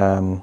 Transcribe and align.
um, 0.00 0.42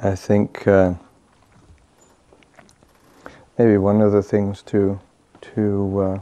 I 0.00 0.14
think 0.14 0.68
uh, 0.68 0.94
maybe 3.58 3.76
one 3.76 4.00
of 4.00 4.12
the 4.12 4.22
things 4.22 4.62
to 4.62 5.00
to 5.40 6.00
uh, 6.00 6.20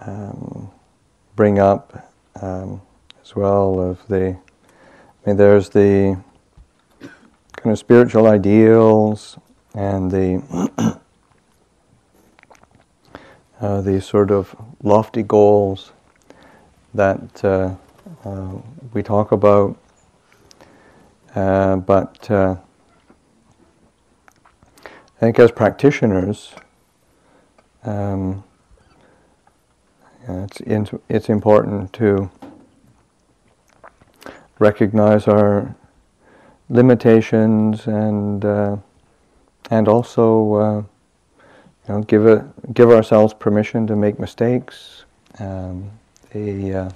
um, 0.00 0.70
bring 1.34 1.58
up 1.58 2.12
um, 2.40 2.80
as 3.20 3.34
well 3.34 3.80
of 3.80 4.06
the 4.06 4.36
I 4.36 5.26
mean 5.26 5.36
there's 5.36 5.68
the 5.70 6.16
kind 7.00 7.72
of 7.72 7.78
spiritual 7.78 8.28
ideals 8.28 9.36
and 9.74 10.12
the 10.12 10.97
uh, 13.60 13.80
these 13.80 14.04
sort 14.04 14.30
of 14.30 14.54
lofty 14.82 15.22
goals 15.22 15.92
that 16.94 17.44
uh, 17.44 17.74
uh, 18.24 18.52
we 18.92 19.02
talk 19.02 19.32
about. 19.32 19.76
Uh, 21.34 21.76
but 21.76 22.30
uh, 22.30 22.56
I 24.84 25.20
think 25.20 25.38
as 25.38 25.50
practitioners, 25.50 26.54
um, 27.84 28.44
it's, 30.28 30.92
it's 31.08 31.28
important 31.28 31.92
to 31.94 32.30
recognize 34.58 35.26
our 35.26 35.74
limitations 36.68 37.86
and 37.86 38.44
uh, 38.44 38.76
and 39.70 39.88
also 39.88 40.86
you 41.88 41.94
know 41.94 42.02
give 42.02 42.26
a, 42.26 42.46
give 42.74 42.90
ourselves 42.90 43.32
permission 43.32 43.86
to 43.86 43.96
make 43.96 44.18
mistakes. 44.18 45.04
Um, 45.38 45.90
the 46.32 46.74
uh, 46.74 46.90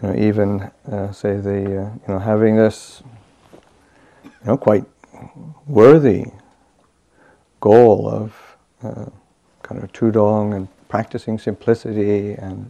you 0.00 0.08
know, 0.08 0.14
even 0.14 0.70
uh, 0.90 1.10
say 1.12 1.36
the 1.38 1.58
uh, 1.58 1.90
you 1.90 2.08
know 2.08 2.18
having 2.18 2.56
this 2.56 3.02
you 4.24 4.30
know 4.44 4.56
quite 4.56 4.84
worthy 5.66 6.24
goal 7.60 8.08
of 8.08 8.56
uh, 8.82 9.06
kind 9.62 9.82
of 9.82 9.92
tudong 9.92 10.54
and 10.54 10.68
practicing 10.88 11.38
simplicity 11.38 12.32
and 12.34 12.68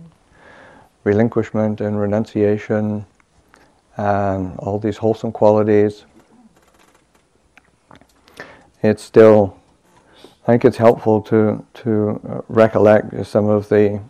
relinquishment 1.05 1.81
and 1.81 2.01
renunciation 2.01 3.05
and 3.97 4.57
all 4.59 4.79
these 4.79 4.97
wholesome 4.97 5.33
qualities. 5.33 6.05
It's 8.83 9.03
still, 9.03 9.57
I 10.43 10.47
think 10.47 10.65
it's 10.65 10.77
helpful 10.77 11.23
to 11.23 11.65
to 11.75 12.21
uh, 12.29 12.41
recollect 12.49 13.27
some 13.27 13.49
of 13.49 13.69
the 13.69 14.01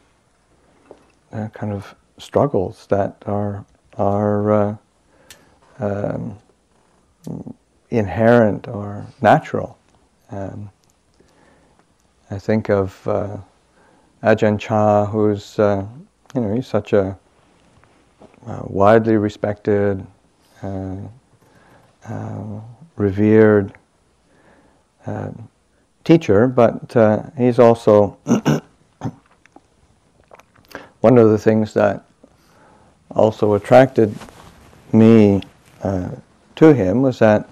uh, 1.30 1.48
kind 1.48 1.74
of 1.74 1.94
struggles 2.18 2.86
that 2.86 3.16
are 3.26 3.66
are 3.98 4.52
uh, 4.52 4.76
um, 5.78 6.38
inherent 7.90 8.66
or 8.66 9.06
natural. 9.20 9.76
Um, 10.30 10.70
I 12.30 12.38
think 12.38 12.70
of 12.70 13.06
uh, 13.06 13.36
Ajahn 14.22 14.58
Chah, 14.58 15.04
who's 15.04 15.58
uh, 15.58 15.84
you 16.34 16.40
know 16.40 16.54
he's 16.54 16.66
such 16.66 16.94
a 16.94 17.18
uh, 18.46 18.62
widely 18.64 19.18
respected, 19.18 20.06
uh, 20.62 20.96
uh, 25.06 25.31
teacher, 26.05 26.47
but 26.47 27.33
he's 27.36 27.58
also 27.58 28.18
one 31.01 31.18
of 31.18 31.30
the 31.30 31.39
things 31.39 31.74
that 31.74 32.05
also 33.11 33.55
attracted 33.55 34.14
me 34.92 35.42
uh, 35.83 36.11
to 36.57 36.73
him 36.73 37.02
was 37.02 37.18
that 37.18 37.48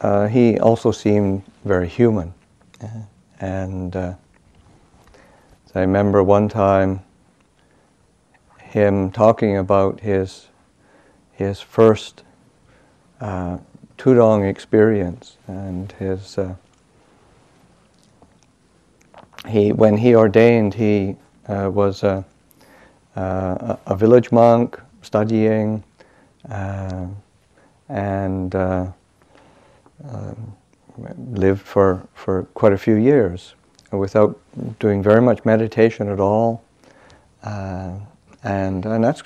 uh, 0.00 0.26
he 0.28 0.58
also 0.58 0.90
seemed 0.92 1.42
very 1.64 1.88
human. 1.88 2.32
And 3.40 3.94
uh, 3.94 4.14
I 5.78 5.82
remember 5.82 6.24
one 6.24 6.48
time 6.48 7.04
him 8.60 9.12
talking 9.12 9.56
about 9.56 10.00
his, 10.00 10.48
his 11.32 11.60
first 11.60 12.24
uh, 13.20 13.58
Tudong 13.98 14.48
experience 14.48 15.36
and 15.46 15.92
his. 15.92 16.38
Uh, 16.38 16.54
he, 19.46 19.72
when 19.72 19.96
he 19.96 20.14
ordained, 20.14 20.74
he 20.74 21.16
uh, 21.48 21.70
was 21.72 22.02
a 22.02 22.24
uh, 23.18 23.76
a, 23.86 23.96
village 23.96 24.30
monk 24.30 24.80
studying 25.02 25.82
uh, 26.50 27.06
and 27.88 28.54
uh, 28.54 28.86
um, 30.08 30.52
lived 31.32 31.60
for, 31.60 32.06
for 32.14 32.44
quite 32.54 32.72
a 32.72 32.78
few 32.78 32.94
years 32.94 33.54
without 33.90 34.38
doing 34.78 35.02
very 35.02 35.20
much 35.20 35.44
meditation 35.44 36.08
at 36.08 36.20
all. 36.20 36.62
Uh, 37.42 37.90
and, 38.44 38.86
and 38.86 39.02
that's 39.02 39.22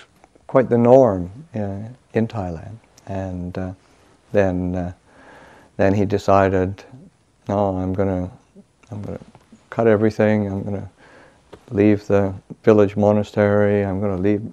quite 0.47 0.71
the 0.71 0.79
norm 0.79 1.31
in, 1.53 1.95
in 2.15 2.27
Thailand. 2.27 2.77
And 3.07 3.77
then, 4.33 4.75
uh, 4.75 4.93
then 5.77 5.95
he 5.95 6.05
decided, 6.05 6.85
no, 7.49 7.77
I'm 7.77 7.93
going 7.93 8.09
to 8.09 8.31
I'm 8.91 9.03
gonna 9.03 9.21
cut 9.71 9.87
everything, 9.87 10.47
I'm 10.47 10.63
going 10.63 10.81
to 10.81 10.89
leave 11.73 12.07
the 12.07 12.35
village 12.63 12.97
monastery. 12.97 13.85
I'm 13.85 14.01
going 14.01 14.17
to 14.17 14.23
leave 14.23 14.53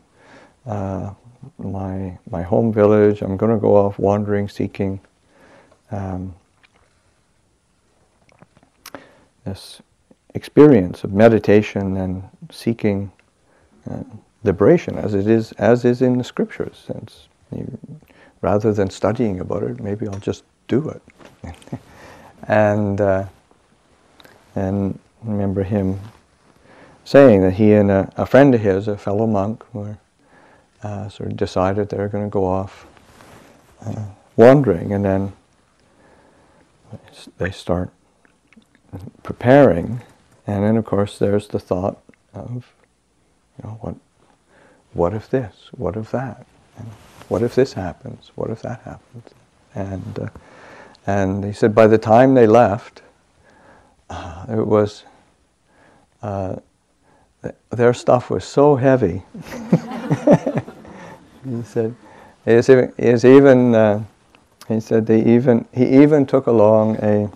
uh, 0.66 1.12
my 1.58 2.18
my 2.30 2.42
home 2.42 2.74
village. 2.74 3.22
I'm 3.22 3.38
going 3.38 3.52
to 3.52 3.60
go 3.60 3.76
off 3.76 4.00
wandering, 4.00 4.50
seeking 4.50 5.00
um, 5.92 6.34
this 9.46 9.82
experience 10.36 11.04
of 11.04 11.14
meditation 11.14 11.98
and 11.98 12.24
seeking 12.52 13.12
uh, 13.90 14.04
liberation, 14.44 14.98
as 14.98 15.14
it 15.14 15.28
is 15.28 15.52
as 15.54 15.86
is 15.86 16.02
in 16.02 16.18
the 16.18 16.24
scriptures. 16.24 16.88
You, 17.56 17.78
rather 18.42 18.74
than 18.74 18.90
studying 18.90 19.40
about 19.40 19.64
it, 19.64 19.80
maybe 19.80 20.08
I'll 20.08 20.20
just 20.20 20.44
do 20.68 20.90
it. 20.90 21.02
and 22.48 23.02
uh, 23.02 23.26
and 24.56 25.00
remember 25.24 25.64
him 25.64 26.00
saying 27.04 27.42
that 27.42 27.54
he 27.54 27.74
and 27.74 27.90
a, 27.90 28.12
a 28.18 28.26
friend 28.26 28.54
of 28.54 28.62
his, 28.62 28.88
a 28.88 28.98
fellow 28.98 29.26
monk, 29.26 29.64
were 29.74 29.98
uh, 30.84 31.10
sort 31.10 31.32
of 31.32 31.38
decided 31.38 31.90
they 31.90 31.98
were 31.98 32.08
going 32.08 32.24
to 32.24 32.30
go 32.30 32.46
off 32.46 32.86
uh, 33.86 34.06
wandering, 34.36 34.94
and 34.94 35.04
then 35.04 35.34
they 37.38 37.52
start 37.52 37.90
preparing, 39.24 40.02
and 40.48 40.64
then 40.64 40.78
of 40.78 40.86
course 40.86 41.20
there's 41.20 41.48
the 41.48 41.60
thought 41.60 42.02
of, 42.34 42.72
you 43.58 43.68
know, 43.68 43.78
what, 43.82 43.96
what 44.94 45.14
if 45.14 45.30
this? 45.30 45.70
What 45.72 45.96
if 45.96 46.12
that? 46.12 46.46
And 46.78 46.88
what 47.30 47.42
if 47.42 47.56
this 47.56 47.74
happens? 47.74 48.32
What 48.36 48.50
if 48.50 48.62
that 48.64 48.82
happens? 48.82 49.24
And 49.76 50.20
uh, 50.20 50.30
and 51.08 51.44
he 51.44 51.54
said 51.54 51.74
by 51.74 51.88
the 51.88 51.98
time 51.98 52.34
they 52.34 52.48
left, 52.48 53.02
uh, 54.10 54.46
it 54.50 54.68
was 54.68 55.06
uh, 56.22 56.58
their 57.70 57.94
stuff 57.94 58.30
was 58.30 58.44
so 58.44 58.76
heavy. 58.76 59.24
he 61.46 61.64
said, 61.64 61.96
"Is 62.46 62.70
even, 62.70 62.94
even 62.98 63.76
uh, 63.76 64.04
he 64.68 64.80
said 64.80 65.06
they 65.06 65.24
even 65.24 65.66
he 65.74 66.02
even 66.04 66.26
took 66.26 66.48
along 66.48 66.98
a 66.98 67.30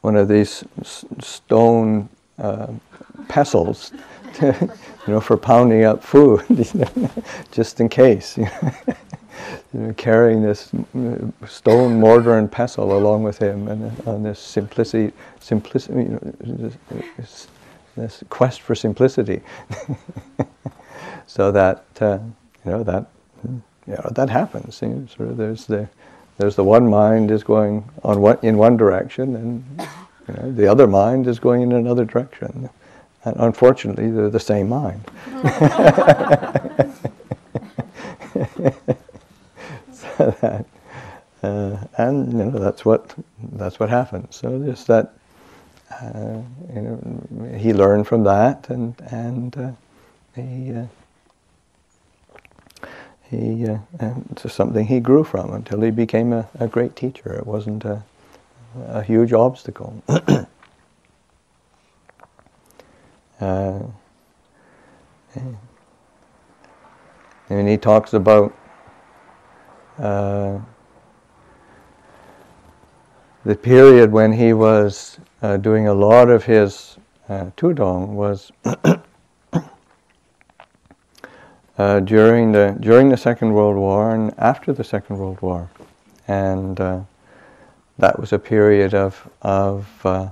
one 0.00 0.16
of 0.16 0.28
these 0.28 0.64
s- 0.80 1.04
stone 1.20 2.08
uh, 2.38 2.68
pestles, 3.28 3.92
you 4.42 4.70
know, 5.06 5.20
for 5.20 5.36
pounding 5.36 5.84
up 5.84 6.02
food, 6.02 6.44
just 7.52 7.80
in 7.80 7.88
case. 7.88 8.38
You 9.74 9.80
know, 9.80 9.92
carrying 9.94 10.42
this 10.42 10.70
stone 11.46 11.98
mortar 11.98 12.38
and 12.38 12.52
pestle 12.52 12.96
along 12.96 13.22
with 13.22 13.38
him, 13.38 13.68
and 13.68 14.00
on 14.06 14.22
this 14.22 14.38
simplicity, 14.38 15.12
simplicity, 15.40 16.02
you 16.02 16.08
know, 16.10 16.72
this, 17.16 17.48
this 17.96 18.22
quest 18.28 18.60
for 18.60 18.74
simplicity, 18.74 19.40
so 21.26 21.50
that 21.50 21.84
uh, 22.00 22.18
you 22.64 22.70
know 22.70 22.82
that 22.84 23.06
you 23.44 23.62
know, 23.86 24.10
that 24.12 24.28
happens. 24.28 24.80
You 24.82 24.88
know, 24.88 25.06
sort 25.06 25.30
of 25.30 25.36
there's 25.38 25.66
the 25.66 25.88
there's 26.38 26.56
the 26.56 26.64
one 26.64 26.88
mind 26.88 27.30
is 27.30 27.42
going 27.42 27.88
on 28.04 28.20
one, 28.20 28.38
in 28.42 28.58
one 28.58 28.76
direction, 28.76 29.36
and 29.36 29.88
you 30.28 30.34
know, 30.34 30.52
the 30.52 30.66
other 30.66 30.86
mind 30.86 31.26
is 31.26 31.38
going 31.38 31.62
in 31.62 31.72
another 31.72 32.04
direction. 32.04 32.68
And 33.24 33.36
unfortunately, 33.38 34.10
they're 34.10 34.30
the 34.30 34.40
same 34.40 34.68
mind. 34.68 35.02
so 39.92 40.34
that, 40.40 40.66
uh, 41.42 41.76
and 41.98 42.28
and 42.28 42.32
you 42.32 42.44
know 42.44 42.58
that's 42.58 42.84
what 42.84 43.14
that's 43.54 43.78
what 43.78 43.88
happened. 43.90 44.28
So 44.30 44.58
just 44.64 44.86
that 44.88 45.12
uh, 46.00 46.40
you 46.74 46.80
know 46.80 47.56
he 47.56 47.72
learned 47.72 48.08
from 48.08 48.24
that, 48.24 48.68
and 48.70 48.94
and 49.10 49.56
uh, 49.56 49.70
he. 50.34 50.72
Uh, 50.72 50.86
he, 53.32 53.66
uh, 53.66 53.78
it's 54.30 54.52
something 54.52 54.86
he 54.86 55.00
grew 55.00 55.24
from 55.24 55.54
until 55.54 55.80
he 55.80 55.90
became 55.90 56.34
a, 56.34 56.46
a 56.60 56.68
great 56.68 56.94
teacher. 56.96 57.32
It 57.32 57.46
wasn't 57.46 57.82
a, 57.86 58.02
a 58.88 59.02
huge 59.02 59.32
obstacle. 59.32 60.02
uh, 63.40 63.80
and 67.48 67.68
he 67.68 67.76
talks 67.76 68.12
about 68.14 68.54
uh, 69.98 70.58
the 73.44 73.54
period 73.56 74.12
when 74.12 74.32
he 74.32 74.52
was 74.52 75.18
uh, 75.42 75.56
doing 75.56 75.88
a 75.88 75.94
lot 75.94 76.30
of 76.30 76.44
his 76.44 76.96
uh, 77.28 77.50
tudong 77.56 78.08
was 78.08 78.52
uh, 81.78 82.00
during 82.00 82.52
the 82.52 82.76
during 82.80 83.08
the 83.08 83.16
Second 83.16 83.52
World 83.52 83.76
War 83.76 84.14
and 84.14 84.32
after 84.38 84.72
the 84.72 84.84
Second 84.84 85.18
World 85.18 85.40
War, 85.42 85.68
and 86.28 86.80
uh, 86.80 87.00
that 87.98 88.18
was 88.18 88.32
a 88.32 88.38
period 88.38 88.94
of 88.94 89.28
of 89.42 89.88
uh, 90.04 90.28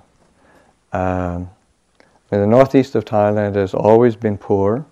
um, 0.93 1.51
the 2.39 2.47
northeast 2.47 2.95
of 2.95 3.05
Thailand 3.05 3.57
has 3.57 3.75
always 3.75 4.17
been 4.17 4.39
poor. 4.39 4.87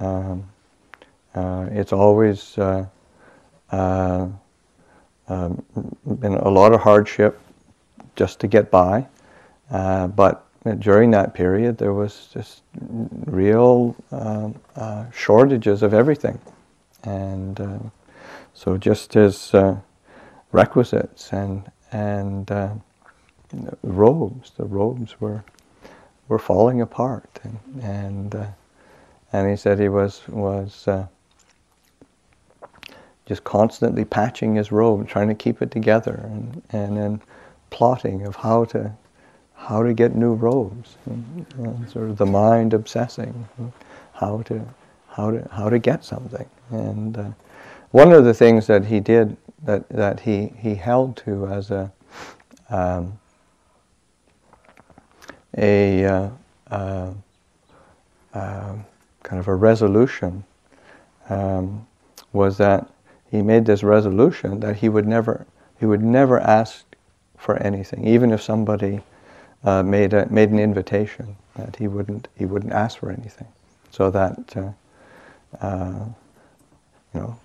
Um, 0.00 0.44
uh, 1.34 1.68
it's 1.70 1.92
always 1.92 2.58
uh, 2.58 2.86
uh, 3.70 4.28
um, 5.28 5.64
been 6.20 6.34
a 6.34 6.48
lot 6.48 6.72
of 6.72 6.80
hardship 6.80 7.40
just 8.16 8.40
to 8.40 8.46
get 8.46 8.70
by, 8.70 9.06
but 9.70 10.44
during 10.78 11.10
that 11.10 11.34
period, 11.34 11.76
there 11.78 11.92
was 11.92 12.28
just 12.32 12.62
real 13.26 13.94
uh, 14.10 14.48
uh, 14.76 15.10
shortages 15.10 15.82
of 15.82 15.92
everything. 15.92 16.38
And 17.02 17.60
uh, 17.60 17.78
so 18.54 18.78
just 18.78 19.14
as 19.16 19.52
uh, 19.52 19.76
requisites 20.52 21.32
and, 21.32 21.70
and 21.92 22.50
uh, 22.50 22.74
robes, 23.82 24.52
the 24.56 24.64
robes 24.64 25.20
were, 25.20 25.44
were 26.28 26.38
falling 26.38 26.80
apart. 26.80 27.40
And, 27.42 27.82
and, 27.82 28.34
uh, 28.34 28.46
and 29.32 29.50
he 29.50 29.56
said 29.56 29.78
he 29.78 29.88
was, 29.88 30.22
was 30.28 30.88
just 33.26 33.44
constantly 33.44 34.04
patching 34.04 34.54
his 34.54 34.70
robe, 34.70 35.08
trying 35.08 35.28
to 35.28 35.34
keep 35.34 35.62
it 35.62 35.70
together, 35.70 36.20
and, 36.24 36.62
and 36.70 36.96
then 36.96 37.20
plotting 37.70 38.26
of 38.26 38.36
how 38.36 38.64
to 38.66 38.92
how 39.56 39.82
to 39.82 39.94
get 39.94 40.14
new 40.14 40.34
robes, 40.34 40.96
and, 41.06 41.88
sort 41.88 42.10
of 42.10 42.18
the 42.18 42.26
mind 42.26 42.74
obsessing 42.74 43.48
how 44.12 44.42
to 44.42 44.60
how 45.08 45.30
to 45.30 45.48
how 45.50 45.70
to 45.70 45.78
get 45.78 46.04
something. 46.04 46.48
And 46.70 47.16
uh, 47.16 47.30
one 47.92 48.12
of 48.12 48.24
the 48.24 48.34
things 48.34 48.66
that 48.66 48.84
he 48.84 49.00
did 49.00 49.36
that 49.62 49.88
that 49.88 50.20
he 50.20 50.52
he 50.58 50.74
held 50.74 51.16
to 51.18 51.46
as 51.46 51.70
a 51.70 51.90
um, 52.68 53.18
a 55.56 56.04
uh, 56.04 56.28
uh, 56.70 57.12
uh 58.34 58.74
kind 59.22 59.40
of 59.40 59.48
a 59.48 59.54
resolution 59.54 60.44
um, 61.28 61.86
was 62.32 62.58
that 62.58 62.86
he 63.30 63.42
made 63.42 63.64
this 63.64 63.82
resolution 63.82 64.60
that 64.60 64.76
he 64.76 64.88
would 64.88 65.06
never 65.06 65.46
he 65.78 65.86
would 65.86 66.02
never 66.02 66.38
ask 66.40 66.84
for 67.36 67.56
anything, 67.56 68.06
even 68.06 68.32
if 68.32 68.40
somebody 68.40 69.00
uh, 69.64 69.82
made 69.82 70.14
a, 70.14 70.26
made 70.30 70.50
an 70.50 70.58
invitation 70.58 71.36
that 71.56 71.76
he 71.76 71.88
wouldn't 71.88 72.28
he 72.36 72.46
wouldn't 72.46 72.72
ask 72.72 72.98
for 72.98 73.10
anything, 73.10 73.48
so 73.90 74.10
that 74.10 74.56
uh, 75.60 76.04
you 77.12 77.20
know 77.20 77.36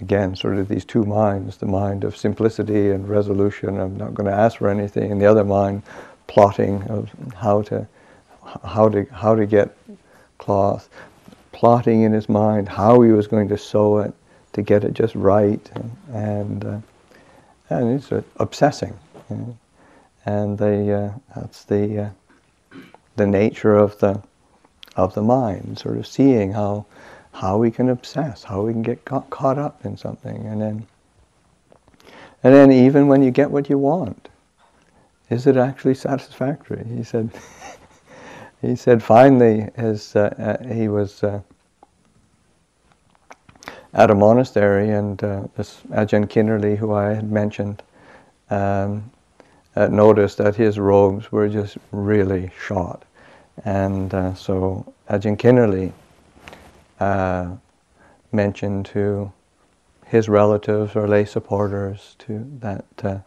again 0.00 0.34
sort 0.34 0.58
of 0.58 0.68
these 0.68 0.84
two 0.84 1.04
minds 1.04 1.56
the 1.58 1.66
mind 1.66 2.04
of 2.04 2.16
simplicity 2.16 2.90
and 2.90 3.08
resolution 3.08 3.78
I'm 3.78 3.96
not 3.96 4.14
going 4.14 4.28
to 4.30 4.36
ask 4.36 4.58
for 4.58 4.68
anything 4.68 5.12
and 5.12 5.20
the 5.20 5.26
other 5.26 5.44
mind 5.44 5.82
plotting 6.30 6.82
of 6.84 7.10
how 7.34 7.60
to 7.62 7.86
how 8.64 8.88
to 8.88 9.04
how 9.12 9.34
to 9.34 9.46
get 9.46 9.76
cloth 10.38 10.88
plotting 11.52 12.02
in 12.02 12.12
his 12.12 12.28
mind 12.28 12.68
how 12.68 13.00
he 13.02 13.10
was 13.10 13.26
going 13.26 13.48
to 13.48 13.58
sew 13.58 13.98
it 13.98 14.14
to 14.52 14.62
get 14.62 14.84
it 14.84 14.92
just 14.94 15.14
right 15.14 15.70
and 15.74 15.96
and, 16.12 16.64
uh, 16.64 16.78
and 17.70 17.94
it's 17.94 18.10
uh, 18.12 18.22
obsessing. 18.36 18.98
And 20.26 20.58
the 20.58 20.92
uh, 20.92 21.40
that's 21.40 21.64
the 21.64 22.12
uh, 22.72 22.78
the 23.16 23.26
nature 23.26 23.76
of 23.76 23.98
the 24.00 24.22
of 24.96 25.14
the 25.14 25.22
mind, 25.22 25.78
sort 25.78 25.96
of 25.98 26.06
seeing 26.06 26.52
how 26.52 26.84
how 27.32 27.58
we 27.58 27.70
can 27.70 27.88
obsess, 27.88 28.42
how 28.42 28.62
we 28.62 28.72
can 28.72 28.82
get 28.82 29.04
caught 29.04 29.58
up 29.58 29.84
in 29.84 29.96
something, 29.96 30.46
and 30.46 30.60
then 30.60 30.86
and 32.42 32.54
then 32.54 32.72
even 32.72 33.06
when 33.06 33.22
you 33.22 33.30
get 33.30 33.50
what 33.50 33.70
you 33.70 33.78
want, 33.78 34.29
is 35.30 35.46
it 35.46 35.56
actually 35.56 35.94
satisfactory? 35.94 36.84
He 36.84 37.02
said. 37.02 37.30
he 38.62 38.76
said 38.76 39.02
finally, 39.02 39.68
as 39.76 40.14
uh, 40.14 40.58
uh, 40.60 40.74
he 40.74 40.88
was 40.88 41.24
uh, 41.24 41.40
at 43.94 44.10
a 44.10 44.14
monastery, 44.14 44.90
and 44.90 45.22
uh, 45.24 45.44
this 45.56 45.80
Ajahn 45.90 46.26
Kinaree, 46.26 46.76
who 46.76 46.92
I 46.92 47.14
had 47.14 47.30
mentioned, 47.30 47.82
um, 48.50 49.10
uh, 49.76 49.86
noticed 49.86 50.38
that 50.38 50.56
his 50.56 50.78
robes 50.78 51.32
were 51.32 51.48
just 51.48 51.78
really 51.90 52.50
short. 52.60 53.02
And 53.64 54.12
uh, 54.12 54.34
so 54.34 54.92
Ajahn 55.08 55.36
Kinaree 55.38 55.92
mentioned 58.32 58.86
to 58.86 59.32
his 60.06 60.28
relatives 60.28 60.94
or 60.94 61.08
lay 61.08 61.24
supporters 61.24 62.14
to 62.20 62.46
that 62.60 63.24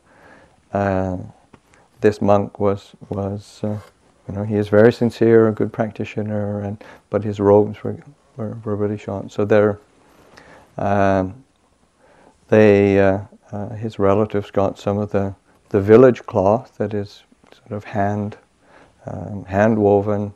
this 2.03 2.21
monk 2.21 2.59
was 2.59 2.91
was 3.09 3.61
uh, 3.63 3.79
you 4.27 4.35
know 4.35 4.43
he 4.43 4.55
is 4.55 4.67
very 4.69 4.93
sincere, 4.93 5.47
a 5.47 5.51
good 5.51 5.73
practitioner, 5.73 6.61
and 6.61 6.83
but 7.09 7.23
his 7.23 7.39
robes 7.39 7.83
were 7.83 7.97
were, 8.37 8.57
were 8.63 8.75
really 8.75 8.97
short. 8.97 9.31
So 9.31 9.45
they're 9.45 9.79
um, 10.77 11.43
they 12.49 12.95
his 13.77 13.99
relatives 13.99 14.51
got 14.51 14.77
some 14.77 14.97
of 14.97 15.11
the 15.11 15.33
the 15.69 15.81
village 15.81 16.23
cloth 16.25 16.77
that 16.77 16.93
is 16.93 17.23
sort 17.51 17.71
of 17.71 17.83
hand 17.83 18.37
um, 19.05 19.45
hand 19.45 19.77
woven 19.77 20.33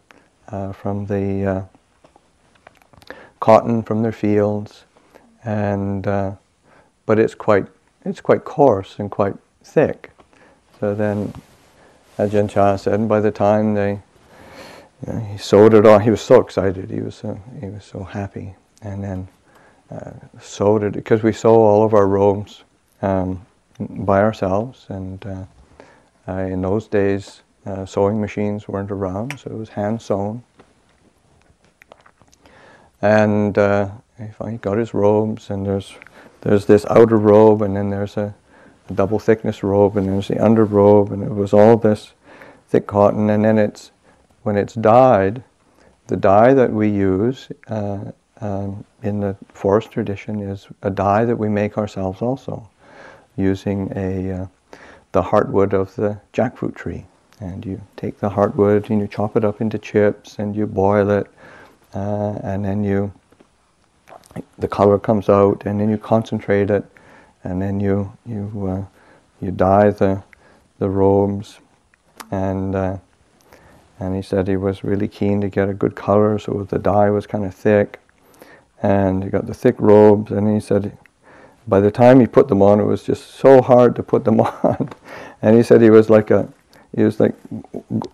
uh, 0.50 0.72
from 0.72 1.06
the 1.06 1.46
uh, 1.46 3.14
cotton 3.40 3.84
from 3.84 4.02
their 4.02 4.12
fields, 4.12 4.86
and 5.44 6.08
uh, 6.08 6.32
but 7.06 7.20
it's 7.20 7.36
quite 7.36 7.68
it's 8.06 8.22
quite 8.22 8.44
coarse 8.46 9.00
and 9.00 9.12
quite 9.12 9.36
thick. 9.64 10.12
So 10.80 10.96
then 10.96 11.34
Ajahn 12.18 12.50
Chah 12.50 12.76
said, 12.76 13.08
by 13.08 13.20
the 13.20 13.32
time 13.32 13.74
they 13.74 14.00
you 15.06 15.14
know, 15.14 15.20
he 15.20 15.38
sewed 15.38 15.74
it 15.74 15.86
on, 15.86 16.02
he 16.02 16.10
was 16.10 16.22
so 16.22 16.42
excited. 16.42 16.90
He 16.90 17.02
was 17.02 17.16
so 17.16 17.40
he 17.60 17.68
was 17.68 17.86
so 17.86 18.04
happy, 18.04 18.56
and 18.82 19.04
then 19.04 19.28
uh, 19.92 20.12
sewed 20.42 20.84
it 20.84 20.94
because 20.94 21.22
we 21.22 21.32
sew 21.32 21.54
all 21.54 21.84
of 21.84 21.94
our 21.94 22.08
robes. 22.08 22.64
Um, 23.02 23.46
by 23.80 24.22
ourselves. 24.22 24.86
And 24.90 25.26
uh, 25.26 25.46
uh, 26.28 26.42
in 26.42 26.62
those 26.62 26.88
days, 26.88 27.42
uh, 27.66 27.86
sewing 27.86 28.20
machines 28.20 28.68
weren't 28.68 28.92
around, 28.92 29.40
so 29.40 29.52
it 29.52 29.58
was 29.58 29.70
hand 29.70 30.02
sewn. 30.02 30.44
And 33.02 33.58
uh, 33.58 33.92
he 34.18 34.58
got 34.58 34.78
his 34.78 34.94
robes, 34.94 35.50
and 35.50 35.66
there's 35.66 35.94
there's 36.42 36.66
this 36.66 36.86
outer 36.90 37.18
robe, 37.18 37.62
and 37.62 37.76
then 37.76 37.90
there's 37.90 38.18
a 38.18 38.34
double 38.94 39.20
thickness 39.20 39.64
robe, 39.64 39.98
and 39.98 40.08
there's 40.08 40.28
the 40.28 40.44
under 40.44 40.66
robe, 40.66 41.12
and 41.12 41.24
it 41.24 41.34
was 41.34 41.54
all 41.54 41.78
this 41.78 42.14
thick 42.70 42.88
cotton. 42.88 43.30
And 43.30 43.44
then 43.46 43.58
it's 43.58 43.92
when 44.44 44.58
it's 44.58 44.74
dyed, 44.74 45.44
the 46.08 46.18
dye 46.18 46.54
that 46.54 46.72
we 46.72 46.90
use 46.90 47.50
uh, 47.68 48.12
um, 48.40 48.86
in 49.04 49.20
the 49.20 49.36
forest 49.54 49.92
tradition 49.92 50.42
is 50.42 50.68
a 50.82 50.90
dye 50.90 51.26
that 51.26 51.36
we 51.36 51.50
make 51.50 51.78
ourselves 51.78 52.22
also 52.22 52.70
using 53.36 53.92
a 53.96 54.32
uh, 54.32 54.48
the 55.12 55.22
heartwood 55.22 55.74
of 55.74 55.96
the 55.96 56.20
jackfruit 56.34 56.76
tree. 56.76 57.06
And 57.40 57.66
you 57.66 57.82
take 57.98 58.20
the 58.20 58.30
heartwood 58.30 58.90
and 58.90 59.00
you 59.00 59.08
chop 59.08 59.36
it 59.36 59.46
up 59.46 59.62
into 59.62 59.78
chips 59.78 60.40
and 60.40 60.56
you 60.56 60.66
boil 60.66 61.10
it, 61.12 61.28
uh, 61.94 62.40
and 62.44 62.66
then 62.66 62.84
you 62.84 63.12
the 64.58 64.68
color 64.68 65.00
comes 65.00 65.30
out, 65.30 65.64
and 65.66 65.80
then 65.80 65.90
you 65.90 65.98
concentrate 65.98 66.70
it, 66.70 66.86
and 67.48 67.62
then 67.62 67.80
you 67.80 68.12
you 68.26 68.68
uh, 68.68 68.86
you 69.40 69.52
dye 69.52 69.90
the 69.90 70.22
the 70.80 70.90
robes, 70.90 71.60
and 72.30 72.76
uh, 72.76 72.98
and 74.00 74.16
he 74.16 74.22
said 74.22 74.48
he 74.48 74.58
was 74.58 74.84
really 74.84 75.08
keen 75.08 75.40
to 75.42 75.48
get 75.48 75.70
a 75.70 75.74
good 75.74 75.96
color, 75.96 76.38
so 76.38 76.68
the 76.70 76.78
dye 76.78 77.10
was 77.10 77.26
kind 77.26 77.46
of 77.46 77.56
thick, 77.56 78.00
and 78.84 79.24
he 79.24 79.30
got 79.30 79.48
the 79.48 79.54
thick 79.54 79.76
robes, 79.80 80.30
and 80.30 80.54
he 80.54 80.60
said 80.60 80.98
by 81.68 81.80
the 81.80 81.92
time 81.92 82.20
he 82.20 82.28
put 82.28 82.50
them 82.50 82.62
on, 82.62 82.82
it 82.82 82.86
was 82.86 83.04
just 83.04 83.36
so 83.36 83.62
hard 83.62 83.96
to 83.96 84.04
put 84.04 84.26
them 84.26 84.40
on. 84.64 84.90
and 85.42 85.56
he 85.56 85.64
said 85.64 85.82
he 85.82 85.90
was 85.90 86.10
like 86.10 86.32
a, 86.32 86.50
he 86.96 87.04
was 87.04 87.20
like 87.20 87.36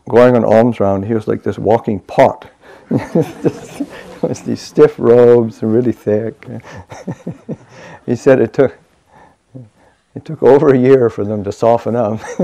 going 0.08 0.36
on 0.36 0.46
alms 0.46 0.80
round. 0.80 1.06
He 1.06 1.14
was 1.16 1.28
like 1.28 1.42
this 1.42 1.58
walking 1.58 2.00
pot. 2.02 2.52
it 2.92 4.22
was 4.22 4.42
these 4.42 4.62
stiff 4.62 5.00
robes 5.00 5.64
really 5.64 5.92
thick. 5.92 6.48
he 8.06 8.16
said 8.16 8.40
it 8.40 8.54
took, 8.54 8.78
it 10.16 10.26
took 10.26 10.44
over 10.44 10.74
a 10.74 10.78
year 10.78 11.10
for 11.10 11.26
them 11.26 11.44
to 11.44 11.52
soften 11.52 11.96
up. 11.96 12.20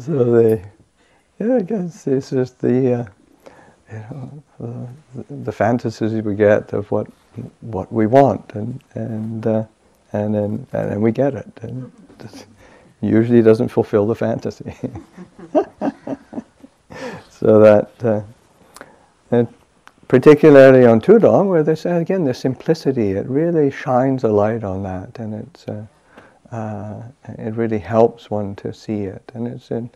so 0.00 0.32
they, 0.32 0.64
yeah, 1.38 1.56
I 1.56 1.60
guess 1.60 2.06
it's 2.06 2.30
just 2.30 2.60
the, 2.60 2.94
uh, 2.94 3.04
you 3.92 3.98
know, 3.98 4.42
the, 4.58 5.34
the, 5.34 5.52
fantasies 5.52 6.12
we 6.22 6.34
get 6.34 6.72
of 6.72 6.90
what 6.90 7.06
what 7.60 7.92
we 7.92 8.06
want, 8.06 8.54
and 8.54 8.82
and 8.94 9.46
uh, 9.46 9.64
and 10.12 10.34
then 10.34 10.66
and 10.72 10.90
then 10.90 11.00
we 11.02 11.12
get 11.12 11.34
it, 11.34 11.52
and 11.62 11.92
it 12.20 12.46
usually 13.00 13.42
doesn't 13.42 13.68
fulfill 13.68 14.06
the 14.06 14.14
fantasy. 14.14 14.74
so 17.30 17.60
that, 17.60 17.90
uh, 18.02 18.22
and 19.30 19.48
particularly 20.08 20.84
on 20.86 21.00
Tudong, 21.00 21.48
where 21.48 21.62
they 21.62 21.74
again 21.90 22.24
the 22.24 22.34
simplicity, 22.34 23.12
it 23.12 23.26
really 23.26 23.70
shines 23.70 24.24
a 24.24 24.28
light 24.28 24.64
on 24.64 24.82
that, 24.82 25.18
and 25.18 25.34
it's. 25.34 25.66
Uh, 25.66 25.86
uh, 26.54 27.02
it 27.38 27.54
really 27.54 27.80
helps 27.80 28.30
one 28.30 28.54
to 28.54 28.72
see 28.72 29.02
it, 29.02 29.32
and 29.34 29.48
it's 29.48 29.72
in, 29.72 29.90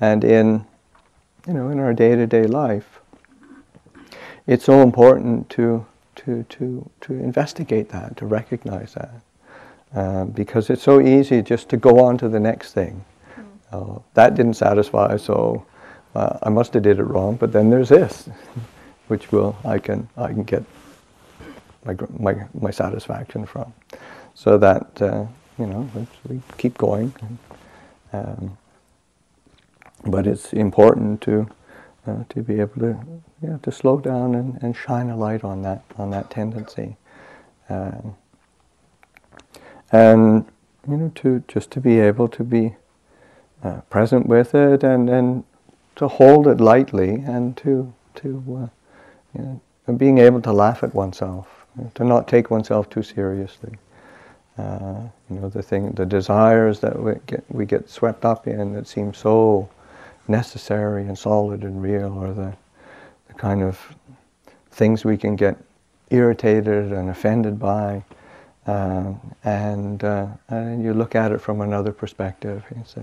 and 0.00 0.22
in, 0.22 0.64
you 1.44 1.52
know, 1.52 1.70
in 1.70 1.80
our 1.80 1.92
day-to-day 1.92 2.44
life, 2.44 3.00
it's 4.46 4.64
so 4.64 4.82
important 4.82 5.50
to 5.50 5.84
to 6.14 6.44
to 6.44 6.88
to 7.00 7.14
investigate 7.14 7.88
that, 7.88 8.16
to 8.16 8.26
recognize 8.26 8.94
that, 8.94 9.14
uh, 9.96 10.24
because 10.26 10.70
it's 10.70 10.84
so 10.84 11.00
easy 11.00 11.42
just 11.42 11.68
to 11.68 11.76
go 11.76 11.98
on 11.98 12.16
to 12.18 12.28
the 12.28 12.38
next 12.38 12.74
thing. 12.74 13.04
Mm. 13.36 13.46
Uh, 13.72 13.98
that 14.12 14.36
didn't 14.36 14.54
satisfy, 14.54 15.16
so 15.16 15.66
uh, 16.14 16.38
I 16.44 16.48
must 16.48 16.74
have 16.74 16.84
did 16.84 17.00
it 17.00 17.04
wrong. 17.04 17.34
But 17.34 17.50
then 17.52 17.70
there's 17.70 17.88
this, 17.88 18.28
which 19.08 19.32
will 19.32 19.56
I 19.64 19.78
can 19.78 20.08
I 20.16 20.28
can 20.28 20.44
get 20.44 20.64
my 21.84 21.96
my 22.18 22.46
my 22.54 22.70
satisfaction 22.70 23.46
from, 23.46 23.72
so 24.34 24.58
that 24.58 25.02
uh, 25.02 25.26
you 25.58 25.66
know, 25.66 25.88
we 26.28 26.40
keep 26.58 26.78
going. 26.78 27.14
Um, 28.12 28.56
but 30.06 30.26
it's 30.26 30.52
important 30.52 31.20
to 31.22 31.48
uh, 32.06 32.24
to 32.28 32.42
be 32.42 32.60
able 32.60 32.80
to 32.80 33.22
yeah, 33.42 33.58
to 33.62 33.72
slow 33.72 33.98
down 33.98 34.34
and, 34.34 34.58
and 34.62 34.76
shine 34.76 35.10
a 35.10 35.16
light 35.16 35.44
on 35.44 35.62
that 35.62 35.82
on 35.96 36.10
that 36.10 36.30
tendency, 36.30 36.96
um, 37.68 38.16
and 39.92 40.46
you 40.88 40.96
know 40.96 41.12
to 41.16 41.42
just 41.48 41.70
to 41.72 41.80
be 41.80 41.98
able 42.00 42.28
to 42.28 42.44
be 42.44 42.76
uh, 43.62 43.80
present 43.90 44.26
with 44.26 44.54
it 44.54 44.82
and 44.82 45.08
and 45.08 45.44
to 45.96 46.08
hold 46.08 46.46
it 46.46 46.60
lightly 46.60 47.14
and 47.14 47.56
to 47.56 47.92
to 48.14 48.60
uh, 48.64 48.83
you 49.36 49.42
know, 49.86 49.94
being 49.94 50.18
able 50.18 50.40
to 50.42 50.52
laugh 50.52 50.82
at 50.82 50.94
oneself, 50.94 51.66
to 51.94 52.04
not 52.04 52.28
take 52.28 52.50
oneself 52.50 52.88
too 52.88 53.02
seriously. 53.02 53.76
Uh, 54.56 55.02
you 55.28 55.40
know, 55.40 55.48
the 55.48 55.62
thing, 55.62 55.90
the 55.92 56.06
desires 56.06 56.80
that 56.80 56.98
we 56.98 57.14
get, 57.26 57.44
we 57.48 57.66
get 57.66 57.90
swept 57.90 58.24
up 58.24 58.46
in 58.46 58.72
that 58.72 58.86
seem 58.86 59.12
so 59.12 59.68
necessary 60.28 61.02
and 61.02 61.18
solid 61.18 61.62
and 61.62 61.82
real, 61.82 62.16
or 62.16 62.32
the, 62.32 62.54
the 63.28 63.34
kind 63.34 63.62
of 63.62 63.94
things 64.70 65.04
we 65.04 65.16
can 65.16 65.36
get 65.36 65.56
irritated 66.10 66.92
and 66.92 67.10
offended 67.10 67.58
by. 67.58 68.02
Uh, 68.66 69.12
and, 69.42 70.04
uh, 70.04 70.26
and 70.48 70.82
you 70.82 70.94
look 70.94 71.14
at 71.14 71.32
it 71.32 71.40
from 71.40 71.60
another 71.60 71.92
perspective 71.92 72.64
and 72.70 72.86
say, 72.86 73.02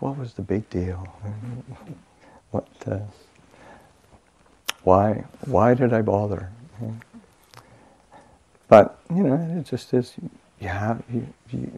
what 0.00 0.18
was 0.18 0.34
the 0.34 0.42
big 0.42 0.68
deal? 0.68 1.08
what, 2.50 2.68
uh, 2.86 2.98
why, 4.86 5.24
why 5.46 5.74
did 5.74 5.92
I 5.92 6.00
bother? 6.02 6.48
But 8.68 9.00
you 9.10 9.24
know, 9.24 9.58
it 9.58 9.66
just 9.66 9.92
is. 9.92 10.14
You 10.60 10.68
have 10.68 11.02
you 11.12 11.26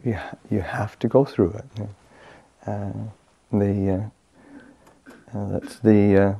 you, 0.05 0.17
you 0.51 0.61
have 0.61 0.99
to 0.99 1.07
go 1.07 1.25
through 1.25 1.53
it. 1.53 1.89
Uh, 2.67 2.91
the 3.51 4.11
uh, 5.33 5.37
uh, 5.37 5.49
that's 5.49 5.79
the 5.79 6.17
uh, 6.17 6.35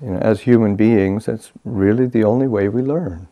you 0.00 0.10
know, 0.10 0.18
as 0.18 0.40
human 0.40 0.74
beings, 0.74 1.26
that's 1.26 1.52
really 1.64 2.06
the 2.06 2.24
only 2.24 2.48
way 2.48 2.68
we 2.68 2.82
learn, 2.82 3.28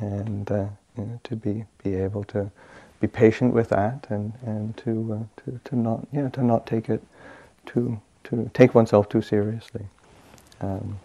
and 0.00 0.50
uh, 0.50 0.66
you 0.96 1.04
know, 1.04 1.20
to 1.24 1.36
be 1.36 1.66
be 1.84 1.94
able 1.96 2.24
to 2.24 2.50
be 2.98 3.08
patient 3.08 3.52
with 3.52 3.68
that, 3.68 4.06
and 4.08 4.32
and 4.46 4.74
to 4.78 5.20
uh, 5.20 5.42
to 5.42 5.60
to 5.64 5.76
not 5.76 6.06
yeah 6.12 6.30
to 6.30 6.42
not 6.42 6.66
take 6.66 6.88
it 6.88 7.02
too 7.66 8.00
to 8.30 8.50
take 8.54 8.74
oneself 8.74 9.08
too 9.08 9.22
seriously. 9.22 9.84
Um, 10.60 10.98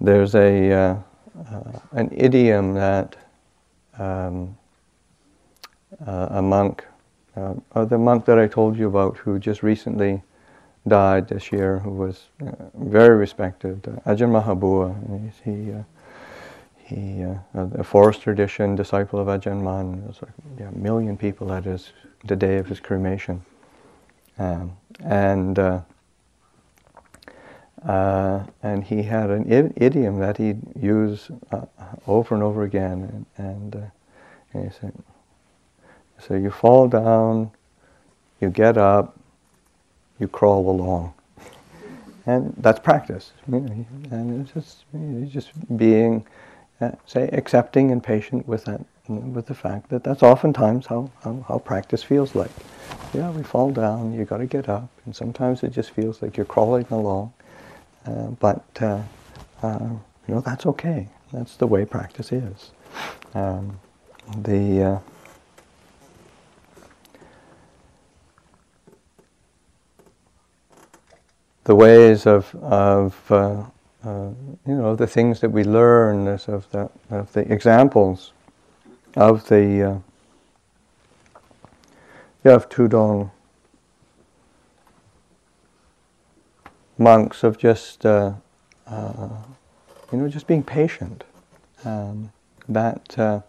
there's 0.00 0.34
a 0.34 0.72
uh, 0.72 0.96
uh, 1.50 1.78
an 1.92 2.10
idiom 2.12 2.74
that 2.74 3.16
um, 3.98 4.56
uh, 6.06 6.28
a 6.30 6.42
monk, 6.42 6.84
uh, 7.36 7.54
uh, 7.72 7.84
the 7.84 7.98
monk 7.98 8.24
that 8.26 8.38
I 8.38 8.46
told 8.46 8.76
you 8.76 8.86
about, 8.88 9.16
who 9.16 9.38
just 9.38 9.62
recently 9.62 10.22
died 10.86 11.28
this 11.28 11.50
year, 11.50 11.78
who 11.80 11.90
was 11.90 12.26
uh, 12.46 12.52
very 12.74 13.16
respected, 13.16 13.82
Ajahn 14.06 14.30
Mahabua. 14.30 14.94
He 15.44 15.72
he 16.84 17.20
a 17.54 17.84
forest 17.84 18.22
tradition 18.22 18.74
disciple 18.74 19.18
of 19.20 19.26
Ajahn. 19.26 20.02
There's 20.04 20.22
like 20.22 20.32
yeah, 20.58 20.68
a 20.68 20.72
million 20.72 21.16
people 21.16 21.52
at 21.52 21.64
his 21.64 21.92
the 22.24 22.36
day 22.36 22.56
of 22.58 22.66
his 22.66 22.80
cremation, 22.80 23.42
um, 24.38 24.76
and 25.04 25.58
uh, 25.58 25.80
and 28.62 28.84
he 28.84 29.02
had 29.02 29.30
an 29.30 29.52
I- 29.52 29.72
idiom 29.84 30.18
that 30.20 30.36
he'd 30.36 30.60
use 30.80 31.30
uh, 31.52 31.62
over 32.06 32.34
and 32.34 32.42
over 32.42 32.62
again. 32.64 33.26
And, 33.38 33.46
and, 33.48 33.76
uh, 33.76 33.78
and 34.52 34.64
he 34.64 34.70
said, 34.80 34.92
So 36.18 36.34
you 36.34 36.50
fall 36.50 36.88
down, 36.88 37.50
you 38.40 38.50
get 38.50 38.76
up, 38.76 39.18
you 40.18 40.28
crawl 40.28 40.70
along. 40.70 41.14
and 42.26 42.54
that's 42.58 42.80
practice. 42.80 43.32
You 43.50 43.60
know, 43.60 43.86
and 44.10 44.40
it's 44.42 44.52
just, 44.52 44.84
it's 44.94 45.32
just 45.32 45.50
being, 45.76 46.26
uh, 46.80 46.92
say, 47.06 47.28
accepting 47.32 47.90
and 47.92 48.02
patient 48.02 48.46
with 48.48 48.64
that, 48.66 48.80
with 49.08 49.46
the 49.46 49.54
fact 49.54 49.88
that 49.88 50.04
that's 50.04 50.22
oftentimes 50.22 50.86
how, 50.86 51.10
how, 51.22 51.44
how 51.48 51.58
practice 51.58 52.02
feels 52.02 52.34
like. 52.34 52.50
Yeah, 53.14 53.30
we 53.30 53.42
fall 53.42 53.70
down, 53.70 54.12
you 54.12 54.24
got 54.24 54.38
to 54.38 54.46
get 54.46 54.68
up, 54.68 54.88
and 55.06 55.16
sometimes 55.16 55.62
it 55.62 55.72
just 55.72 55.90
feels 55.90 56.20
like 56.20 56.36
you're 56.36 56.46
crawling 56.46 56.86
along. 56.90 57.32
Uh, 58.06 58.28
but 58.40 58.64
uh, 58.80 59.02
uh, 59.62 59.88
you 60.26 60.34
know 60.34 60.40
that's 60.40 60.66
okay. 60.66 61.08
That's 61.32 61.56
the 61.56 61.66
way 61.66 61.84
practice 61.84 62.32
is. 62.32 62.70
Um, 63.34 63.78
the 64.36 65.00
the 71.64 71.74
ways 71.74 72.26
of 72.26 72.54
of 72.56 73.30
uh, 73.30 73.62
uh, 74.04 74.30
you 74.66 74.74
know 74.74 74.96
the 74.96 75.06
things 75.06 75.40
that 75.40 75.50
we 75.50 75.64
learn 75.64 76.28
of 76.28 76.70
the 76.70 76.90
of 77.10 77.32
the 77.32 77.50
examples 77.52 78.32
of 79.16 79.48
the 79.48 80.02
uh, 82.44 82.50
of 82.50 82.68
Tudong 82.68 83.30
monks 86.96 87.44
of 87.44 87.58
just 87.58 88.04
uh, 88.04 88.32
uh, 88.86 89.28
you 90.12 90.18
know 90.18 90.28
just 90.28 90.46
being 90.46 90.62
patient. 90.62 91.24
Um, 91.84 92.32
that 92.68 93.18
uh, 93.18 93.40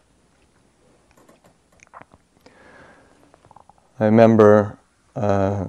I 3.99 4.05
remember 4.05 4.77
uh, 5.15 5.67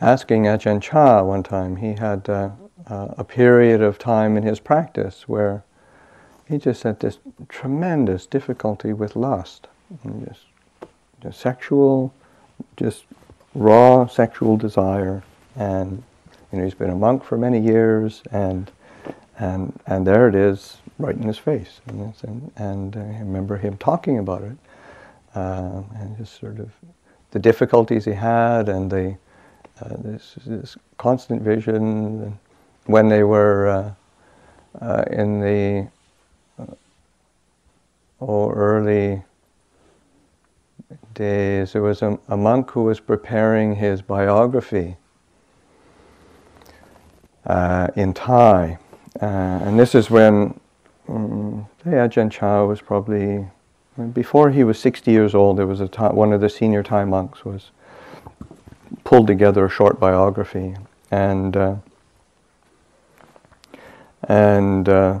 asking 0.00 0.44
Ajahn 0.44 0.82
Chah 0.82 1.22
one 1.22 1.42
time. 1.42 1.76
He 1.76 1.94
had 1.94 2.28
uh, 2.28 2.50
uh, 2.86 3.14
a 3.16 3.24
period 3.24 3.80
of 3.80 3.98
time 3.98 4.36
in 4.36 4.42
his 4.42 4.60
practice 4.60 5.28
where 5.28 5.64
he 6.48 6.58
just 6.58 6.82
had 6.82 7.00
this 7.00 7.18
tremendous 7.48 8.26
difficulty 8.26 8.92
with 8.92 9.16
lust, 9.16 9.68
just, 10.26 10.40
just 11.22 11.40
sexual, 11.40 12.12
just 12.76 13.04
raw 13.54 14.06
sexual 14.06 14.56
desire 14.56 15.22
and 15.56 16.02
you 16.52 16.58
know 16.58 16.64
he's 16.64 16.74
been 16.74 16.90
a 16.90 16.94
monk 16.94 17.24
for 17.24 17.36
many 17.36 17.60
years, 17.60 18.22
and 18.30 18.70
and 19.38 19.78
and 19.86 20.06
there 20.06 20.28
it 20.28 20.34
is, 20.34 20.78
right 20.98 21.14
in 21.14 21.22
his 21.22 21.38
face, 21.38 21.80
and 21.86 22.14
and, 22.22 22.52
and 22.56 22.96
I 22.96 23.18
remember 23.20 23.56
him 23.56 23.76
talking 23.76 24.18
about 24.18 24.42
it, 24.42 24.56
uh, 25.34 25.82
and 25.96 26.16
just 26.16 26.38
sort 26.38 26.58
of 26.58 26.70
the 27.30 27.38
difficulties 27.38 28.04
he 28.04 28.12
had, 28.12 28.68
and 28.68 28.90
the 28.90 29.16
uh, 29.80 29.96
this, 29.98 30.36
this 30.46 30.76
constant 30.98 31.42
vision. 31.42 32.38
When 32.86 33.08
they 33.08 33.24
were 33.24 33.66
uh, 33.66 34.84
uh, 34.84 35.04
in 35.10 35.40
the 35.40 35.88
oh, 38.20 38.50
early 38.50 39.22
days, 41.14 41.72
there 41.72 41.82
was 41.82 42.02
a, 42.02 42.18
a, 42.28 42.36
monk 42.36 42.70
who 42.70 42.82
was 42.82 43.00
preparing 43.00 43.76
his 43.76 44.02
biography 44.02 44.96
uh, 47.46 47.88
in 47.96 48.12
Thai. 48.12 48.78
Uh, 49.20 49.24
and 49.24 49.78
this 49.78 49.94
is 49.94 50.10
when 50.10 50.58
um, 51.08 51.66
Ajahn 51.86 52.30
Chah 52.30 52.64
was 52.64 52.80
probably, 52.80 53.46
before 54.12 54.50
he 54.50 54.64
was 54.64 54.78
60 54.78 55.10
years 55.10 55.34
old, 55.34 55.56
there 55.56 55.66
was 55.66 55.80
a 55.80 55.88
Thai, 55.88 56.12
one 56.12 56.32
of 56.32 56.40
the 56.40 56.48
senior 56.48 56.82
Thai 56.82 57.04
monks 57.04 57.44
was 57.44 57.70
pulled 59.04 59.26
together 59.26 59.64
a 59.64 59.70
short 59.70 60.00
biography. 60.00 60.74
And, 61.10 61.56
uh, 61.56 61.76
and, 64.28 64.88
uh, 64.88 65.20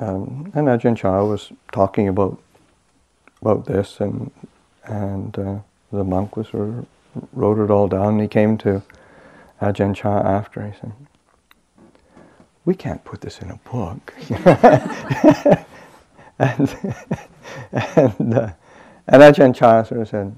um, 0.00 0.50
and 0.54 0.68
Ajahn 0.68 0.96
Chah 0.96 1.24
was 1.24 1.52
talking 1.72 2.08
about, 2.08 2.40
about 3.40 3.66
this 3.66 4.00
and, 4.00 4.30
and 4.84 5.38
uh, 5.38 5.58
the 5.92 6.04
monk 6.04 6.36
was 6.36 6.48
sort 6.48 6.68
of 6.68 6.86
wrote 7.32 7.58
it 7.58 7.70
all 7.70 7.88
down. 7.88 8.14
And 8.14 8.20
he 8.20 8.28
came 8.28 8.58
to 8.58 8.82
Ajahn 9.60 9.94
Chah 9.94 10.20
after. 10.20 10.66
He 10.66 10.72
said, 10.80 10.92
we 12.64 12.74
can't 12.74 13.04
put 13.04 13.20
this 13.20 13.40
in 13.40 13.50
a 13.50 13.56
book. 13.70 14.14
and 16.38 16.76
and, 17.72 18.34
uh, 18.34 18.52
and 19.06 19.22
Ajahn 19.22 19.54
Chah 19.54 19.82
sort 19.82 20.00
of 20.00 20.08
said, 20.08 20.34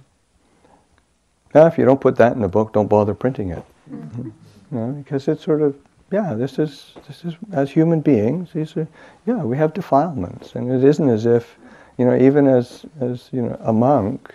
no, 1.54 1.66
if 1.66 1.78
you 1.78 1.84
don't 1.84 2.00
put 2.00 2.16
that 2.16 2.32
in 2.32 2.40
the 2.40 2.48
book, 2.48 2.72
don't 2.72 2.88
bother 2.88 3.14
printing 3.14 3.50
it. 3.50 3.64
Mm-hmm. 3.90 4.30
You 4.72 4.78
know, 4.78 4.92
because 4.92 5.28
it's 5.28 5.44
sort 5.44 5.62
of, 5.62 5.76
yeah, 6.12 6.34
this 6.34 6.58
is, 6.58 6.92
this 7.06 7.24
is, 7.24 7.34
as 7.52 7.70
human 7.70 8.00
beings, 8.00 8.50
these 8.52 8.76
are, 8.76 8.86
yeah, 9.26 9.42
we 9.42 9.56
have 9.56 9.74
defilements. 9.74 10.54
And 10.54 10.70
it 10.70 10.84
isn't 10.84 11.08
as 11.08 11.26
if, 11.26 11.58
you 11.98 12.04
know, 12.04 12.16
even 12.16 12.46
as, 12.46 12.84
as 13.00 13.28
you 13.32 13.42
know, 13.42 13.56
a 13.60 13.72
monk, 13.72 14.32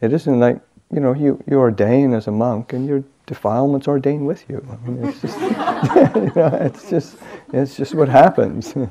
it 0.00 0.12
isn't 0.12 0.38
like, 0.38 0.60
you 0.92 1.00
know, 1.00 1.14
you, 1.14 1.42
you 1.48 1.58
ordain 1.58 2.14
as 2.14 2.26
a 2.26 2.32
monk 2.32 2.72
and 2.72 2.86
your 2.86 3.02
defilements 3.26 3.88
ordain 3.88 4.24
with 4.24 4.48
you. 4.48 4.64
I 4.70 4.88
mean, 4.88 5.04
it's 5.06 5.20
just, 5.20 5.40
you 6.16 6.32
know, 6.36 6.58
it's 6.60 6.90
just, 6.90 7.16
it's 7.52 7.76
just 7.76 7.94
what 7.94 8.08
happens. 8.08 8.74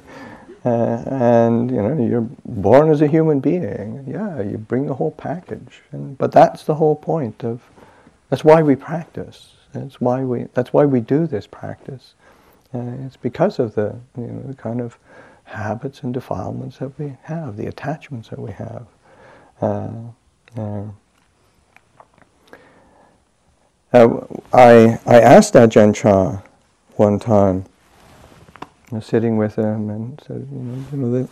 Uh, 0.65 1.01
and 1.07 1.71
you 1.71 1.81
know 1.81 2.05
you're 2.05 2.27
born 2.45 2.91
as 2.91 3.01
a 3.01 3.07
human 3.07 3.39
being. 3.39 4.03
Yeah, 4.05 4.41
you 4.41 4.57
bring 4.57 4.87
the 4.87 4.93
whole 4.93 5.11
package. 5.11 5.81
And, 5.93 6.17
but 6.17 6.33
that's 6.33 6.65
the 6.65 6.75
whole 6.75 6.97
point 6.97 7.45
of. 7.45 7.61
That's 8.29 8.43
why 8.43 8.61
we 8.61 8.75
practice. 8.75 9.53
That's 9.73 10.01
why 10.01 10.23
we. 10.23 10.47
That's 10.53 10.73
why 10.73 10.85
we 10.85 10.99
do 10.99 11.27
this 11.27 11.47
practice. 11.47 12.15
Uh, 12.73 13.05
it's 13.05 13.17
because 13.17 13.59
of 13.59 13.75
the 13.75 13.95
you 14.17 14.27
know 14.27 14.41
the 14.41 14.55
kind 14.55 14.81
of 14.81 14.97
habits 15.43 16.03
and 16.03 16.13
defilements 16.13 16.77
that 16.77 16.97
we 16.99 17.17
have, 17.23 17.57
the 17.57 17.67
attachments 17.67 18.29
that 18.29 18.39
we 18.39 18.51
have. 18.51 18.85
Uh, 19.61 19.91
uh, 20.57 20.83
uh 23.93 24.25
I 24.53 24.99
I 25.05 25.21
asked 25.21 25.53
Ajahn 25.53 25.93
Chah 25.95 26.41
one 26.95 27.19
time 27.19 27.65
was 28.91 29.05
sitting 29.05 29.37
with 29.37 29.55
him 29.55 29.89
and 29.89 30.21
said, 30.25 30.47
you 30.51 30.57
know, 30.57 30.85
you 30.91 30.97
know 30.97 31.11
that, 31.11 31.29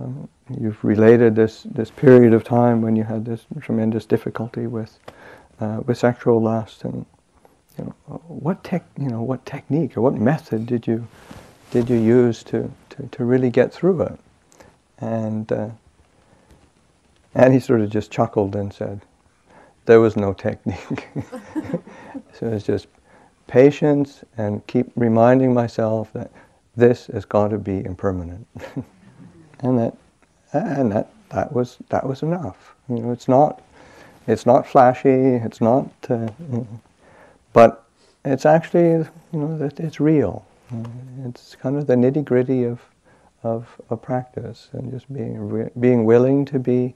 um, 0.00 0.28
you've 0.58 0.82
related 0.82 1.34
this, 1.34 1.62
this 1.64 1.90
period 1.90 2.32
of 2.32 2.44
time 2.44 2.82
when 2.82 2.96
you 2.96 3.04
had 3.04 3.24
this 3.24 3.46
tremendous 3.60 4.06
difficulty 4.06 4.66
with 4.66 4.98
uh, 5.58 5.80
with 5.86 5.96
sexual 5.96 6.42
lust, 6.42 6.84
and 6.84 7.06
you 7.78 7.84
know, 7.84 7.94
what 8.28 8.62
tech, 8.64 8.84
you 8.98 9.08
know, 9.08 9.22
what 9.22 9.44
technique 9.46 9.96
or 9.96 10.00
what 10.00 10.14
method 10.14 10.66
did 10.66 10.86
you 10.86 11.06
did 11.70 11.90
you 11.90 11.96
use 11.96 12.42
to, 12.44 12.72
to, 12.90 13.08
to 13.08 13.24
really 13.24 13.50
get 13.50 13.72
through 13.72 14.02
it? 14.02 14.18
And 14.98 15.50
uh, 15.50 15.68
and 17.36 17.52
he 17.52 17.60
sort 17.60 17.82
of 17.82 17.90
just 17.90 18.10
chuckled 18.10 18.56
and 18.56 18.72
said, 18.72 19.02
there 19.84 20.00
was 20.00 20.16
no 20.16 20.32
technique. 20.32 21.08
so 22.32 22.46
it's 22.46 22.64
just 22.64 22.86
patience 23.46 24.24
and 24.38 24.66
keep 24.66 24.90
reminding 24.96 25.52
myself 25.52 26.10
that 26.14 26.30
this 26.76 27.06
has 27.08 27.26
got 27.26 27.48
to 27.48 27.58
be 27.58 27.84
impermanent. 27.84 28.46
and 29.60 29.78
that, 29.78 29.96
and 30.54 30.90
that, 30.92 31.10
that 31.28 31.52
was, 31.52 31.76
that 31.90 32.06
was 32.06 32.22
enough. 32.22 32.74
You 32.88 32.96
know, 32.96 33.12
it's 33.12 33.28
not, 33.28 33.62
it's 34.26 34.46
not 34.46 34.66
flashy, 34.66 35.34
it's 35.34 35.60
not, 35.60 35.90
uh, 36.08 36.28
but 37.56 37.86
it's 38.26 38.44
actually, 38.44 38.90
you 38.90 39.08
know, 39.32 39.70
it's 39.78 39.98
real. 39.98 40.44
It's 41.24 41.56
kind 41.56 41.78
of 41.78 41.86
the 41.86 41.94
nitty 41.94 42.22
gritty 42.22 42.64
of, 42.64 42.82
of, 43.42 43.66
of 43.88 44.02
practice 44.02 44.68
and 44.72 44.92
just 44.92 45.10
being, 45.10 45.70
being 45.80 46.04
willing 46.04 46.44
to 46.44 46.58
be, 46.58 46.94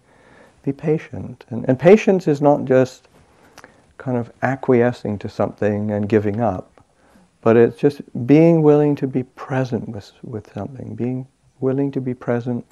be 0.62 0.70
patient. 0.70 1.46
And, 1.49 1.66
and 1.66 1.81
patience 1.81 2.29
is 2.29 2.42
not 2.42 2.66
just 2.66 3.09
kind 3.96 4.18
of 4.18 4.31
acquiescing 4.42 5.18
to 5.20 5.31
something 5.31 5.92
and 5.92 6.11
giving 6.11 6.42
up. 6.42 6.85
But 7.40 7.57
it's 7.57 7.79
just 7.79 8.03
being 8.27 8.61
willing 8.61 8.94
to 8.96 9.07
be 9.07 9.23
present 9.23 9.88
with, 9.88 10.12
with 10.23 10.53
something, 10.53 10.94
being 10.94 11.27
willing 11.61 11.90
to 11.92 12.03
be 12.03 12.12
present 12.12 12.66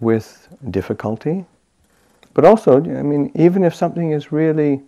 with 0.00 0.48
difficulty. 0.70 1.44
But 2.32 2.46
also, 2.46 2.78
I 2.78 3.02
mean, 3.02 3.30
even 3.34 3.62
if 3.62 3.74
something 3.74 4.12
is 4.12 4.32
really 4.32 4.80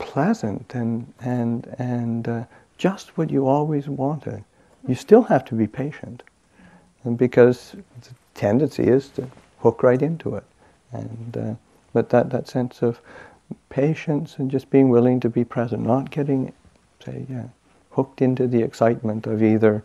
pleasant 0.00 0.74
and, 0.74 1.12
and, 1.20 1.72
and 1.78 2.28
uh, 2.28 2.44
just 2.78 3.16
what 3.16 3.30
you 3.30 3.46
always 3.46 3.88
wanted, 3.88 4.42
you 4.88 4.94
still 4.94 5.22
have 5.22 5.44
to 5.44 5.54
be 5.54 5.66
patient. 5.66 6.22
And 7.04 7.16
because 7.16 7.72
the 8.02 8.14
tendency 8.34 8.84
is 8.84 9.08
to 9.10 9.28
hook 9.60 9.82
right 9.82 10.02
into 10.02 10.34
it. 10.36 10.44
And, 10.92 11.36
uh, 11.36 11.54
but 11.92 12.08
that, 12.10 12.30
that 12.30 12.48
sense 12.48 12.82
of 12.82 13.00
patience 13.68 14.36
and 14.38 14.50
just 14.50 14.70
being 14.70 14.88
willing 14.88 15.20
to 15.20 15.28
be 15.28 15.44
present, 15.44 15.86
not 15.86 16.10
getting, 16.10 16.52
say, 17.04 17.26
yeah, 17.28 17.44
hooked 17.90 18.22
into 18.22 18.46
the 18.46 18.62
excitement 18.62 19.26
of 19.26 19.42
either 19.42 19.84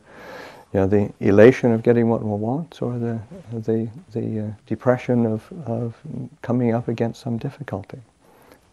you 0.74 0.80
know, 0.82 0.88
the 0.88 1.14
elation 1.20 1.72
of 1.72 1.84
getting 1.84 2.10
what 2.10 2.22
one 2.22 2.42
wants 2.42 2.82
or 2.82 2.98
the, 3.00 3.20
the, 3.54 3.90
the 4.12 4.48
uh, 4.48 4.52
depression 4.66 5.26
of, 5.26 5.50
of 5.66 5.96
coming 6.42 6.74
up 6.74 6.88
against 6.88 7.22
some 7.22 7.38
difficulty. 7.38 8.00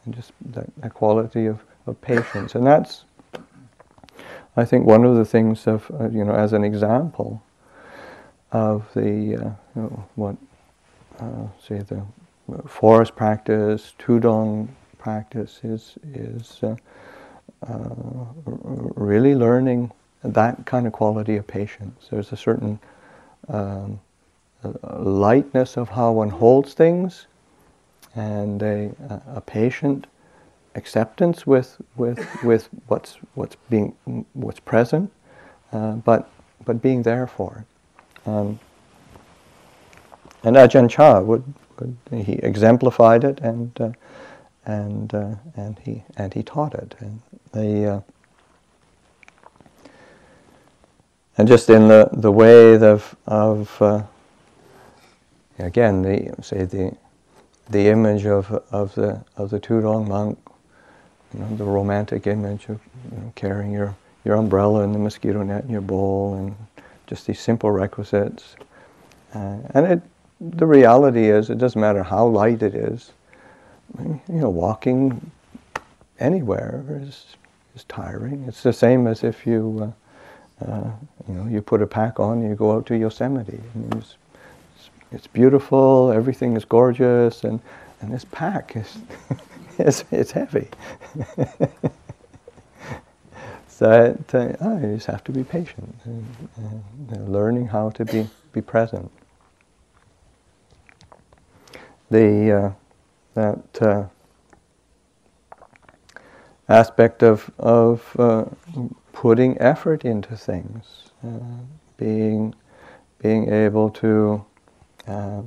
And 0.05 0.15
just 0.15 0.33
that, 0.47 0.67
that 0.79 0.95
quality 0.95 1.47
of, 1.47 1.63
of 1.87 2.01
patience. 2.01 2.55
And 2.55 2.67
that's, 2.67 3.05
I 4.57 4.65
think, 4.65 4.87
one 4.87 5.05
of 5.05 5.17
the 5.17 5.25
things 5.25 5.67
of, 5.67 5.91
uh, 6.01 6.09
you 6.09 6.25
know, 6.25 6.35
as 6.35 6.53
an 6.53 6.65
example 6.65 7.43
of 8.51 8.89
the, 8.95 9.01
uh, 9.01 9.51
you 9.75 9.83
know, 9.83 10.05
what, 10.17 10.37
uh, 11.21 11.47
say, 11.67 11.79
the 11.79 12.03
forest 12.67 13.15
practice, 13.15 13.95
Tudong 13.99 14.69
practice 14.99 15.61
is, 15.63 15.97
is 16.13 16.61
uh, 16.63 16.77
uh, 17.67 17.95
really 18.97 19.35
learning 19.35 19.91
that 20.23 20.67
kind 20.67 20.87
of 20.87 20.93
quality 20.93 21.37
of 21.37 21.47
patience. 21.47 22.09
There's 22.11 22.33
a 22.33 22.37
certain 22.37 22.79
um, 23.49 24.01
lightness 24.99 25.77
of 25.77 25.89
how 25.89 26.13
one 26.13 26.29
holds 26.29 26.75
things 26.75 27.27
and 28.15 28.63
a, 28.63 28.91
a 29.35 29.41
patient 29.41 30.07
acceptance 30.75 31.47
with, 31.47 31.81
with, 31.97 32.27
with 32.43 32.69
what's, 32.87 33.19
what's, 33.35 33.57
being, 33.69 33.95
what's 34.33 34.61
present, 34.61 35.11
uh, 35.73 35.93
but, 35.93 36.31
but 36.65 36.81
being 36.83 37.03
there 37.03 37.27
for 37.27 37.65
it. 37.65 38.29
Um, 38.29 38.59
and 40.45 40.57
Ajahn 40.57 40.91
Chah 40.91 41.21
would, 41.21 41.45
would, 41.79 41.97
he 42.13 42.35
exemplified 42.35 43.25
it 43.25 43.41
and 43.41 43.81
uh, 43.81 43.93
and 44.65 45.13
uh, 45.15 45.35
and 45.57 45.79
he 45.81 46.03
and 46.17 46.33
he 46.35 46.43
taught 46.43 46.75
it. 46.75 46.95
And 47.01 47.21
the 47.53 47.87
uh, 47.87 48.01
and 51.37 51.49
just 51.49 51.69
in 51.69 51.89
the 51.89 52.09
the 52.13 52.31
way 52.31 52.75
of 52.75 53.17
of 53.27 53.81
uh, 53.81 54.03
again 55.59 56.03
the 56.03 56.35
say 56.43 56.65
the 56.65 56.97
the 57.73 57.89
image 57.89 58.27
of 58.27 58.51
of 58.71 58.95
the 58.95 59.25
of 59.37 59.51
the 59.51 59.61
Tudong 59.61 60.09
monk, 60.09 60.39
you 61.35 61.41
know, 61.41 61.57
the 61.57 61.65
romantic 61.65 62.27
image 62.27 62.65
of 62.69 62.81
you 63.11 63.19
know, 63.19 63.33
carrying 63.35 63.73
your 63.73 63.97
your 64.25 64.37
umbrella 64.37 64.83
and 64.83 64.95
the 64.95 64.99
mosquito 64.99 65.43
net 65.43 65.65
in 65.65 65.71
your 65.71 65.81
bowl 65.81 66.35
and 66.35 66.55
just 67.07 67.27
these 67.27 67.41
simple 67.41 67.71
requisites. 67.71 68.57
Uh, 69.35 69.57
and 69.75 69.87
it, 69.87 70.03
the 70.41 70.67
reality 70.67 71.31
is, 71.31 71.51
it 71.51 71.59
doesn't 71.59 71.81
matter 71.81 72.03
how 72.03 72.27
light 72.27 72.63
it 72.63 72.75
is 72.75 73.13
you 74.01 74.21
know, 74.29 74.51
walking 74.51 75.31
anywhere 76.19 76.85
is, 77.03 77.27
is 77.75 77.85
tiring. 77.85 78.45
It's 78.49 78.63
the 78.63 78.73
same 78.73 79.07
as 79.07 79.25
if 79.25 79.47
you, 79.47 79.95
uh, 80.61 80.65
uh, 80.65 80.91
you 81.29 81.35
know, 81.35 81.47
you 81.49 81.63
put 81.63 81.83
a 81.83 81.87
pack 81.87 82.21
on 82.21 82.41
and 82.41 82.49
you 82.49 82.55
go 82.55 82.73
out 82.73 82.87
to 82.87 82.97
Yosemite. 82.97 83.61
I 83.75 83.79
mean, 83.79 83.93
it's, 83.97 84.17
it's, 85.13 85.25
it's, 85.25 85.27
beautiful, 85.27 86.11
everything 86.13 86.57
is 86.57 86.65
gorgeous, 86.65 87.45
and, 87.45 87.61
and 88.01 88.13
this 88.13 88.25
pack 88.33 88.77
is, 88.77 88.99
is 89.79 90.05
it's 90.11 90.33
heavy. 90.33 90.69
so 93.69 94.17
uh, 94.33 94.53
oh, 94.61 94.79
you 94.79 94.95
just 94.95 95.07
have 95.07 95.25
to 95.25 95.33
be 95.33 95.45
patient, 95.45 95.95
and, 96.05 96.27
and 97.11 97.33
learning 97.33 97.67
how 97.67 97.91
to 97.91 98.05
be, 98.05 98.29
be 98.53 98.61
present. 98.61 99.11
The 102.11 102.53
uh, 102.53 102.71
that 103.35 103.83
uh, 103.83 104.05
aspect 106.69 107.23
of 107.23 107.51
of 107.59 108.17
uh, 108.19 108.45
putting 109.13 109.59
effort 109.59 110.05
into 110.05 110.37
things, 110.37 111.11
uh, 111.25 111.39
being 111.97 112.55
being 113.19 113.53
able 113.53 113.89
to 113.91 114.45
uh, 115.07 115.43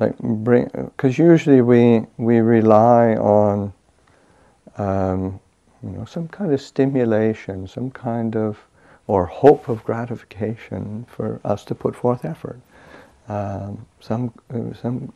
like 0.00 0.18
bring 0.18 0.68
because 0.96 1.18
usually 1.18 1.60
we 1.60 2.06
we 2.16 2.40
rely 2.40 3.14
on 3.14 3.72
um, 4.76 5.40
you 5.82 5.90
know 5.90 6.04
some 6.04 6.28
kind 6.28 6.52
of 6.52 6.60
stimulation, 6.60 7.66
some 7.68 7.90
kind 7.90 8.36
of 8.36 8.58
or 9.06 9.26
hope 9.26 9.68
of 9.68 9.84
gratification 9.84 11.06
for 11.08 11.40
us 11.44 11.64
to 11.66 11.74
put 11.74 11.94
forth 11.94 12.24
effort, 12.24 12.58
um, 13.28 13.86
some 14.00 14.32
uh, 14.52 14.74
some 14.74 15.12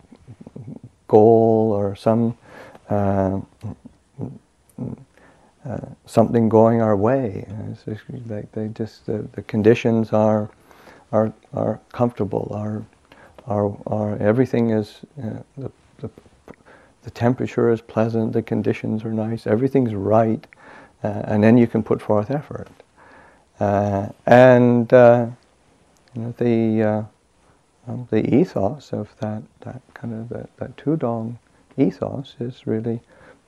goal 1.08 1.72
or 1.72 1.96
some 1.96 2.36
uh, 2.90 3.40
uh, 5.64 5.80
something 6.06 6.48
going 6.48 6.80
our 6.80 6.96
way. 6.96 7.46
Like 8.26 8.52
they 8.52 8.68
just 8.68 9.06
the, 9.06 9.26
the 9.32 9.42
conditions 9.42 10.12
are 10.12 10.50
are 11.12 11.32
are 11.52 11.80
comfortable. 11.92 12.50
Are 12.54 12.84
are 13.48 13.76
are 13.86 14.16
everything 14.18 14.70
is 14.70 15.00
uh, 15.22 15.42
the, 15.56 15.70
the 15.98 16.10
the 17.02 17.10
temperature 17.10 17.70
is 17.72 17.80
pleasant. 17.80 18.32
The 18.32 18.42
conditions 18.42 19.04
are 19.04 19.12
nice. 19.12 19.46
Everything's 19.46 19.94
right, 19.94 20.46
uh, 21.02 21.22
and 21.24 21.42
then 21.42 21.58
you 21.58 21.66
can 21.66 21.82
put 21.82 22.00
forth 22.02 22.30
effort. 22.30 22.68
Uh, 23.58 24.08
and 24.26 24.92
uh, 24.92 25.26
you 26.14 26.22
know, 26.22 26.34
the 26.38 27.08
um, 27.88 28.06
the 28.10 28.34
ethos 28.34 28.92
of 28.92 29.08
that 29.20 29.42
that 29.60 29.80
kind 29.94 30.14
of 30.14 30.28
that, 30.28 30.54
that 30.58 30.76
tudong 30.76 31.38
ethos 31.78 32.36
is 32.38 32.66
really, 32.66 33.00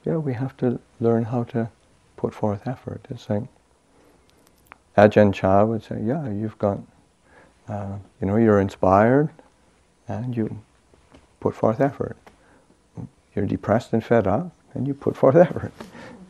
yeah, 0.05 0.17
we 0.17 0.33
have 0.33 0.57
to 0.57 0.81
learn 1.01 1.25
how 1.25 1.45
to 1.45 1.69
put 2.17 2.35
forth 2.35 2.67
effort. 2.67 3.05
It's 3.11 3.29
like 3.29 3.43
Ajahn 4.97 5.35
Chah 5.35 5.65
would 5.65 5.83
say, 5.83 6.01
yeah, 6.03 6.29
you've 6.31 6.59
got, 6.59 6.79
uh, 7.69 7.97
you 8.21 8.27
know, 8.27 8.37
you're 8.37 8.61
inspired 8.61 9.29
and 10.11 10.37
you 10.37 10.61
put 11.39 11.55
forth 11.55 11.81
effort. 11.81 12.17
You're 13.35 13.47
depressed 13.47 13.93
and 13.93 14.05
fed 14.05 14.27
up 14.27 14.51
and 14.75 14.87
you 14.87 14.95
put 14.95 15.17
forth 15.17 15.37
effort. 15.37 15.73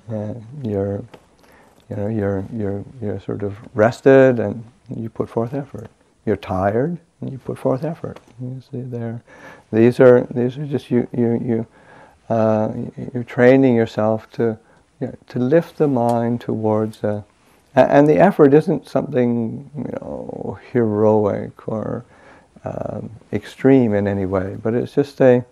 And 0.08 0.44
you're, 0.62 1.02
you 1.88 1.96
know, 1.96 2.08
you're, 2.08 2.44
you're, 2.52 2.84
you're 3.00 3.20
sort 3.20 3.42
of 3.42 3.56
rested 3.74 4.38
and 4.38 4.64
you 4.94 5.08
put 5.08 5.28
forth 5.28 5.54
effort. 5.54 5.88
You're 6.26 6.36
tired 6.36 6.98
and 7.20 7.32
you 7.32 7.38
put 7.38 7.58
forth 7.58 7.84
effort. 7.84 8.20
You 8.40 8.60
see 8.70 8.82
there, 8.82 9.22
these 9.72 9.98
are, 9.98 10.26
these 10.30 10.58
are 10.58 10.66
just 10.66 10.90
you, 10.90 11.08
you, 11.16 11.40
you, 11.42 11.66
uh, 12.28 12.72
you're 13.14 13.24
training 13.24 13.74
yourself 13.74 14.30
to, 14.32 14.58
yeah, 15.00 15.12
to 15.28 15.38
lift 15.38 15.78
the 15.78 15.88
mind 15.88 16.40
towards 16.42 17.02
a, 17.02 17.24
and 17.74 18.08
the 18.08 18.18
effort 18.18 18.52
isn't 18.52 18.88
something 18.88 19.70
you 19.76 19.92
know 19.92 20.58
heroic 20.72 21.68
or 21.68 22.04
um, 22.64 23.10
extreme 23.32 23.94
in 23.94 24.06
any 24.06 24.26
way, 24.26 24.56
but 24.62 24.74
it's 24.74 24.94
just 24.94 25.20
a 25.20 25.44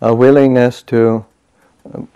a 0.00 0.14
willingness 0.14 0.82
to 0.82 1.24
um, 1.94 2.08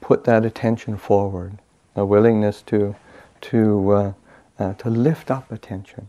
put 0.00 0.24
that 0.24 0.44
attention 0.44 0.96
forward, 0.96 1.58
a 1.96 2.04
willingness 2.04 2.62
to 2.62 2.94
to 3.40 3.90
uh, 3.92 4.12
uh, 4.58 4.72
to 4.74 4.90
lift 4.90 5.30
up 5.30 5.50
attention, 5.52 6.06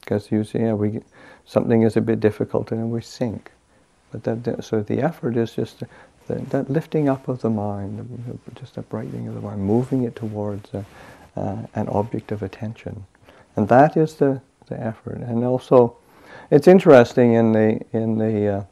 because 0.00 0.30
usually 0.30 0.64
yeah, 0.64 0.74
we 0.74 1.00
something 1.44 1.82
is 1.82 1.96
a 1.96 2.00
bit 2.00 2.20
difficult 2.20 2.72
and 2.72 2.90
we 2.90 3.00
sink, 3.00 3.50
but 4.10 4.24
that, 4.24 4.44
that 4.44 4.64
so 4.64 4.82
the 4.82 5.00
effort 5.00 5.36
is 5.36 5.52
just 5.52 5.82
that, 6.28 6.50
that 6.50 6.70
lifting 6.70 7.08
up 7.08 7.28
of 7.28 7.40
the 7.40 7.50
mind, 7.50 8.40
just 8.54 8.76
a 8.76 8.82
brightening 8.82 9.28
of 9.28 9.34
the 9.34 9.40
mind, 9.40 9.60
moving 9.60 10.04
it 10.04 10.14
towards 10.14 10.72
a, 10.74 10.84
uh, 11.36 11.56
an 11.74 11.88
object 11.88 12.32
of 12.32 12.42
attention. 12.42 13.04
And 13.56 13.68
that 13.68 13.96
is 13.96 14.14
the, 14.14 14.40
the 14.66 14.80
effort. 14.80 15.18
And 15.18 15.44
also, 15.44 15.96
it's 16.50 16.68
interesting 16.68 17.34
in 17.34 17.52
the, 17.52 17.80
in 17.92 18.18
the 18.18 18.48
uh, 18.48 18.64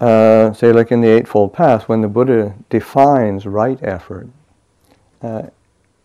uh, 0.00 0.52
say 0.52 0.72
like 0.72 0.92
in 0.92 1.00
the 1.00 1.08
Eightfold 1.08 1.52
Path, 1.52 1.88
when 1.88 2.02
the 2.02 2.08
Buddha 2.08 2.54
defines 2.70 3.46
right 3.46 3.78
effort, 3.82 4.28
uh, 5.22 5.42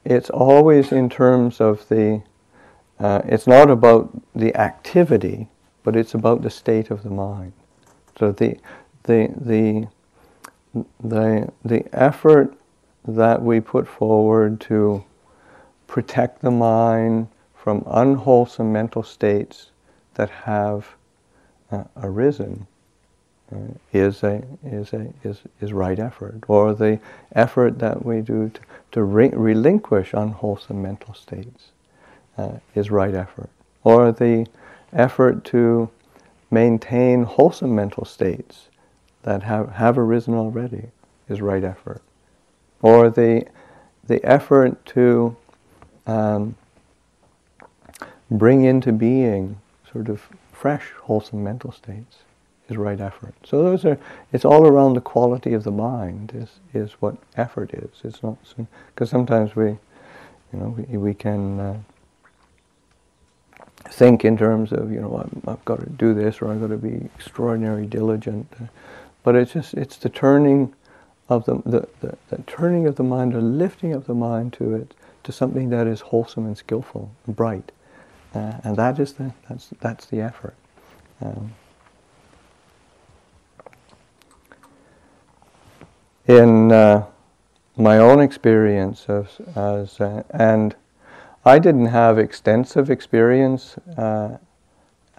it's 0.04 0.30
always 0.30 0.92
in 0.92 1.10
terms 1.10 1.62
of 1.62 1.88
the, 1.90 2.22
uh, 3.00 3.22
it's 3.26 3.46
not 3.46 3.70
about 3.70 4.10
the 4.34 4.56
activity, 4.56 5.48
but 5.84 5.96
it's 5.96 6.14
about 6.14 6.42
the 6.42 6.50
state 6.50 6.90
of 6.90 7.04
the 7.04 7.10
mind. 7.10 7.54
So 8.18 8.32
the, 8.32 8.58
the, 9.04 9.32
the, 9.36 9.88
the, 11.04 11.52
the 11.64 11.86
effort 11.94 12.58
that 13.06 13.42
we 13.42 13.60
put 13.60 13.88
forward 13.88 14.60
to 14.62 15.04
protect 15.94 16.42
the 16.42 16.50
mind 16.50 17.28
from 17.54 17.84
unwholesome 17.86 18.74
mental 18.74 19.04
states 19.04 19.70
that 20.16 20.28
have 20.28 20.88
uh, 21.72 21.84
arisen 21.98 22.66
uh, 23.52 23.58
is 23.92 24.24
a 24.24 24.44
is 24.64 24.92
a 24.94 25.14
is 25.24 25.42
is 25.62 25.72
right 25.72 26.00
effort, 26.00 26.44
or 26.48 26.74
the 26.74 27.00
effort 27.34 27.78
that 27.78 28.04
we 28.04 28.22
do 28.22 28.50
to, 28.50 28.62
to 28.92 29.04
re- 29.04 29.30
relinquish 29.36 30.14
unwholesome 30.14 30.82
mental 30.82 31.14
states 31.14 31.70
uh, 32.40 32.54
is 32.74 32.90
right 32.90 33.14
effort, 33.14 33.52
or 33.84 34.12
the 34.12 34.48
effort 34.94 35.46
to 35.46 35.88
maintain 36.50 37.22
wholesome 37.22 37.76
mental 37.76 38.04
states 38.04 38.70
that 39.22 39.44
have, 39.44 39.70
have 39.74 40.00
arisen 40.00 40.34
already 40.34 40.88
is 41.30 41.40
right 41.40 41.64
effort. 41.64 42.02
Or 42.82 43.12
the, 43.12 43.46
the 44.08 44.20
effort 44.26 44.84
to 44.88 45.38
um, 46.08 46.56
bring 48.30 48.64
into 48.64 48.92
being 48.92 49.60
sort 49.92 50.10
of 50.10 50.28
fresh, 50.52 50.92
wholesome 51.02 51.44
mental 51.44 51.72
states 51.72 52.18
is 52.70 52.78
right 52.78 53.00
effort. 53.00 53.34
So 53.44 53.64
those 53.64 53.86
are, 53.86 54.00
it's 54.32 54.46
all 54.46 54.66
around 54.66 54.94
the 54.94 55.02
quality 55.02 55.54
of 55.54 55.64
the 55.64 55.72
mind 55.72 56.32
is, 56.34 56.60
is 56.74 56.94
what 56.94 57.18
effort 57.36 57.74
is. 57.74 57.90
It's 58.04 58.24
not, 58.24 58.38
because 58.94 59.10
sometimes 59.10 59.56
we, 59.56 59.66
you 59.66 59.80
know, 60.54 60.70
we, 60.70 60.98
we 60.98 61.14
can 61.14 61.60
uh, 61.60 61.78
think 63.90 64.24
in 64.24 64.38
terms 64.38 64.72
of, 64.72 64.92
you 64.92 65.02
know, 65.02 65.18
I've, 65.18 65.50
I've, 65.50 65.66
got 65.66 65.82
to 65.82 65.90
do 65.90 66.14
this 66.14 66.42
or 66.42 66.52
I've 66.52 66.62
got 66.62 66.68
to 66.68 66.78
be 66.78 67.10
extraordinarily 67.18 67.86
diligent. 67.86 68.52
But 69.24 69.36
it's 69.36 69.54
just, 69.54 69.74
it's 69.74 69.98
the 69.98 70.10
turning 70.10 70.74
of 71.30 71.46
the, 71.46 71.56
the, 71.66 71.88
the, 72.02 72.18
the 72.30 72.44
turning 72.44 72.88
of 72.88 72.96
the 72.96 73.04
mind, 73.04 73.34
or 73.34 73.42
lifting 73.42 73.94
of 73.94 74.06
the 74.08 74.14
mind 74.14 74.54
to 74.54 74.74
it, 74.76 74.94
to 75.24 75.32
something 75.32 75.70
that 75.70 75.88
is 75.88 76.02
wholesome 76.02 76.46
and 76.46 76.58
skillful 76.58 77.12
and 77.26 77.36
bright. 77.36 77.72
Uh, 78.34 78.54
and 78.64 78.76
that 78.78 79.00
is 79.00 79.14
the, 79.14 79.34
that's, 79.48 79.70
that's 79.80 80.06
the 80.08 80.22
effort. 80.22 80.56
Um, 81.22 81.54
in 86.28 86.72
uh, 86.72 87.06
my 87.78 87.98
own 87.98 88.20
experience 88.20 89.06
of, 89.08 89.30
as, 89.56 90.00
uh, 90.00 90.24
and 90.32 90.76
I 91.46 91.60
didn't 91.60 91.88
have 91.88 92.18
extensive 92.18 92.90
experience 92.90 93.78
uh, 93.98 94.38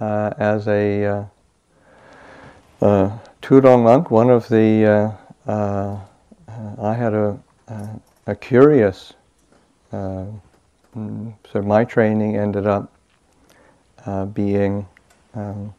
uh, 0.01 0.35
as 0.39 0.67
a 0.67 1.05
uh, 1.05 1.25
uh, 2.81 3.19
Tudong 3.43 3.85
monk. 3.85 4.11
One 4.11 4.31
of 4.31 4.49
the 4.49 5.15
I 5.47 6.95
had 6.95 7.15
a 7.15 7.39
a 8.27 8.35
curious. 8.35 9.13
Mm, 10.97 11.35
so 11.53 11.63
my 11.63 11.85
training 11.85 12.37
ended 12.37 12.67
up 12.67 12.93
being 14.35 14.87
um, 15.35 15.75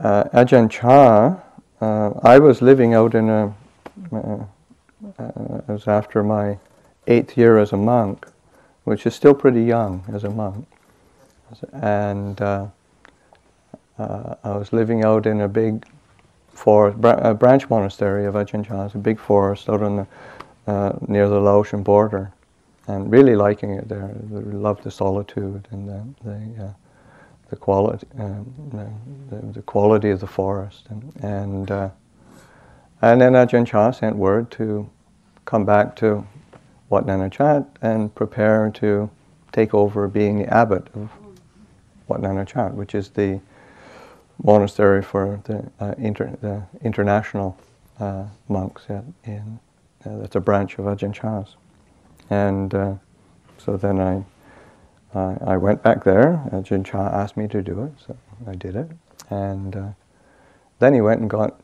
Ajahn 0.00 0.70
Chah. 0.70 1.36
I 1.80 2.38
was 2.38 2.62
living 2.62 2.94
out 2.94 3.14
in 3.14 3.28
a. 3.28 3.54
it 5.18 5.68
was 5.68 5.86
after 5.86 6.22
my 6.22 6.58
eighth 7.06 7.36
year 7.36 7.58
as 7.58 7.72
a 7.72 7.76
monk, 7.76 8.26
which 8.84 9.06
is 9.06 9.14
still 9.14 9.34
pretty 9.34 9.62
young 9.62 10.04
as 10.12 10.24
a 10.24 10.30
monk. 10.30 10.66
And 11.72 12.40
uh, 12.40 12.66
uh, 13.98 14.34
I 14.42 14.56
was 14.56 14.72
living 14.72 15.04
out 15.04 15.26
in 15.26 15.42
a 15.42 15.48
big 15.48 15.86
forest, 16.52 17.00
bra- 17.00 17.34
branch 17.34 17.68
monastery 17.70 18.26
of 18.26 18.34
Ajahn 18.34 18.66
Chah. 18.66 18.86
It's 18.86 18.94
a 18.94 18.98
big 18.98 19.18
forest 19.20 19.68
out 19.68 19.82
on 19.82 19.96
the, 19.96 20.06
uh, 20.66 20.92
near 21.08 21.28
the 21.28 21.40
Laotian 21.40 21.82
border, 21.82 22.32
and 22.88 23.10
really 23.10 23.36
liking 23.36 23.72
it 23.72 23.88
there. 23.88 24.04
I 24.04 24.38
loved 24.38 24.84
the 24.84 24.90
solitude 24.90 25.68
and 25.70 25.88
the 25.88 26.04
the, 26.24 26.64
uh, 26.64 26.72
the 27.50 27.56
quality 27.56 28.06
um, 28.18 28.90
the, 29.30 29.36
the, 29.52 29.62
quality 29.62 30.10
of 30.10 30.20
the 30.20 30.26
forest 30.26 30.86
and 30.90 31.12
and 31.22 31.70
uh, 31.70 31.90
And 33.02 33.20
then 33.20 33.34
Ajahn 33.34 33.66
Chah 33.66 33.90
sent 33.92 34.16
word 34.16 34.50
to 34.52 34.88
come 35.44 35.64
back 35.64 35.96
to 35.96 36.26
Wat 36.88 37.06
Nanachat 37.06 37.66
and 37.82 38.14
prepare 38.14 38.70
to 38.76 39.10
take 39.52 39.74
over 39.74 40.08
being 40.08 40.38
the 40.38 40.52
abbot 40.52 40.88
of 40.94 41.10
Wat 42.08 42.20
Nanachat, 42.20 42.74
which 42.74 42.94
is 42.94 43.10
the 43.10 43.40
monastery 44.42 45.02
for 45.02 45.40
the, 45.44 45.70
uh, 45.80 45.94
inter, 45.98 46.36
the 46.40 46.62
international 46.82 47.58
uh, 48.00 48.24
monks 48.48 48.86
in, 49.24 49.60
uh, 50.06 50.18
that's 50.18 50.36
a 50.36 50.40
branch 50.40 50.78
of 50.78 50.84
Ajahn 50.84 51.12
Chah's. 51.12 51.56
And 52.30 52.74
uh, 52.74 52.94
so 53.58 53.76
then 53.76 54.00
I, 54.00 54.24
I 55.14 55.56
went 55.56 55.82
back 55.82 56.04
there. 56.04 56.48
Ajahn 56.52 56.84
Chah 56.84 57.08
asked 57.08 57.36
me 57.36 57.48
to 57.48 57.62
do 57.62 57.84
it, 57.84 57.92
so 58.06 58.16
I 58.46 58.54
did 58.54 58.76
it. 58.76 58.90
And 59.30 59.76
uh, 59.76 59.88
then 60.78 60.94
he 60.94 61.00
went 61.00 61.20
and 61.20 61.30
got 61.30 61.60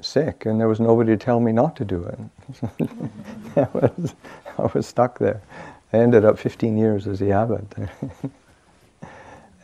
sick, 0.00 0.46
and 0.46 0.60
there 0.60 0.68
was 0.68 0.80
nobody 0.80 1.12
to 1.12 1.16
tell 1.16 1.40
me 1.40 1.52
not 1.52 1.76
to 1.76 1.84
do 1.84 2.04
it. 2.04 2.18
I, 3.56 3.68
was, 3.72 4.14
I 4.58 4.70
was 4.74 4.86
stuck 4.86 5.18
there. 5.18 5.40
I 5.92 5.98
ended 5.98 6.24
up 6.24 6.38
15 6.38 6.76
years 6.76 7.06
as 7.06 7.18
the 7.18 7.32
abbot. 7.32 7.64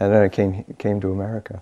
and 0.00 0.12
then 0.12 0.22
I 0.22 0.28
came, 0.28 0.64
came 0.78 1.00
to 1.00 1.10
America. 1.10 1.60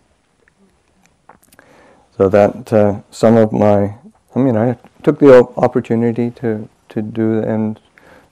So 2.17 2.29
that 2.29 2.73
uh, 2.73 3.01
some 3.11 3.37
of 3.37 3.53
my, 3.53 3.95
I 4.37 4.39
mean, 4.39 4.55
I 4.55 4.77
took 5.03 5.19
the 5.19 5.49
opportunity 5.57 6.31
to, 6.33 6.69
to 6.91 7.01
do, 7.01 7.39
and 7.39 7.81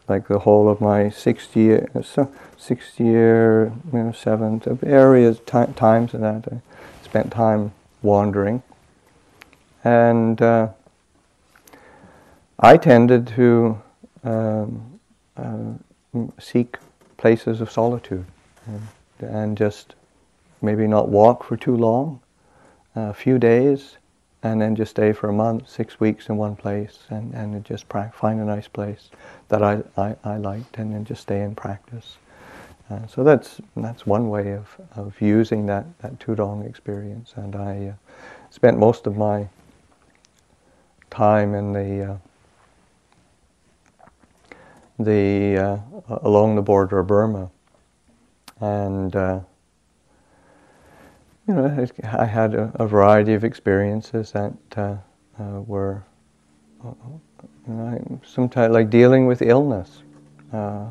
like 0.07 0.29
the 0.29 0.41
whole 0.41 0.69
of 0.69 0.79
my 0.79 1.09
60 1.09 1.59
year, 1.59 1.89
so 2.03 2.31
six 2.59 3.01
year, 3.01 3.73
you 3.91 3.99
know, 3.99 4.13
seventh 4.13 4.69
areas, 4.85 5.39
t- 5.39 5.73
times 5.75 6.13
and 6.13 6.23
that. 6.23 6.45
I 6.53 6.61
spent 7.03 7.33
time 7.33 7.73
wandering. 8.03 8.63
And 9.83 10.43
uh, 10.43 10.69
I 12.59 12.77
tended 12.77 13.27
to 13.29 13.81
um, 14.25 15.01
uh, 15.39 15.73
seek 16.39 16.77
places 17.17 17.63
of 17.63 17.71
solitude 17.71 18.27
and, 18.67 19.29
and, 19.31 19.57
just 19.57 19.95
maybe 20.61 20.87
not 20.87 21.09
walk 21.09 21.45
for 21.45 21.57
too 21.57 21.77
long, 21.77 22.21
a 22.95 23.15
few 23.15 23.39
days, 23.39 23.97
and 24.45 24.61
then 24.61 24.77
just 24.77 24.91
stay 24.91 25.13
for 25.15 25.31
a 25.31 25.33
month, 25.33 25.69
six 25.69 25.99
weeks 25.99 26.29
in 26.29 26.37
one 26.37 26.55
place, 26.55 26.99
and, 27.09 27.33
and 27.33 27.65
just 27.65 27.89
pra- 27.89 28.13
find 28.15 28.39
a 28.41 28.45
nice 28.45 28.69
place 28.69 29.09
that 29.49 29.63
I, 29.63 29.83
I, 29.97 30.15
I 30.23 30.37
liked, 30.37 30.77
and 30.77 30.93
then 30.93 31.05
just 31.07 31.23
stay 31.23 31.41
in 31.41 31.55
practice. 31.55 32.19
Uh, 32.91 33.07
so 33.07 33.25
that's 33.25 33.63
that's 33.75 34.05
one 34.07 34.29
way 34.29 34.53
of, 34.53 34.69
of 34.95 35.19
using 35.19 35.65
that, 35.67 35.87
that 36.01 36.19
Tudong 36.19 36.69
experience. 36.69 37.33
And 37.37 37.57
I 37.57 37.87
uh, 37.87 37.93
spent 38.51 38.79
most 38.79 39.07
of 39.07 39.17
my 39.17 39.49
time 41.09 41.55
in 41.55 41.73
the 41.73 42.13
uh, 42.13 42.17
the 44.99 45.57
uh, 45.57 46.19
along 46.23 46.57
the 46.57 46.63
border 46.63 46.99
of 46.99 47.07
Burma, 47.07 47.51
and 48.61 49.17
uh, 49.17 49.41
you 51.47 51.55
know 51.55 51.87
I 52.05 52.25
had 52.25 52.55
a, 52.55 52.73
a, 52.77 52.87
variety 52.87 53.35
of 53.35 53.45
experiences 53.45 54.33
that 54.33 54.53
uh, 54.77 54.97
were 55.67 56.05
you 56.83 56.95
know, 57.69 58.21
sometimes 58.25 58.73
like 58.73 58.91
dealing 58.91 59.27
with 59.27 59.43
illness. 59.43 60.03
Uh, 60.53 60.87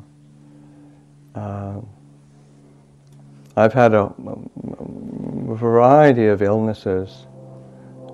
I've 3.56 3.74
had 3.74 3.94
a, 3.94 4.06
a, 4.06 5.56
variety 5.56 6.26
of 6.26 6.42
illnesses, 6.42 7.28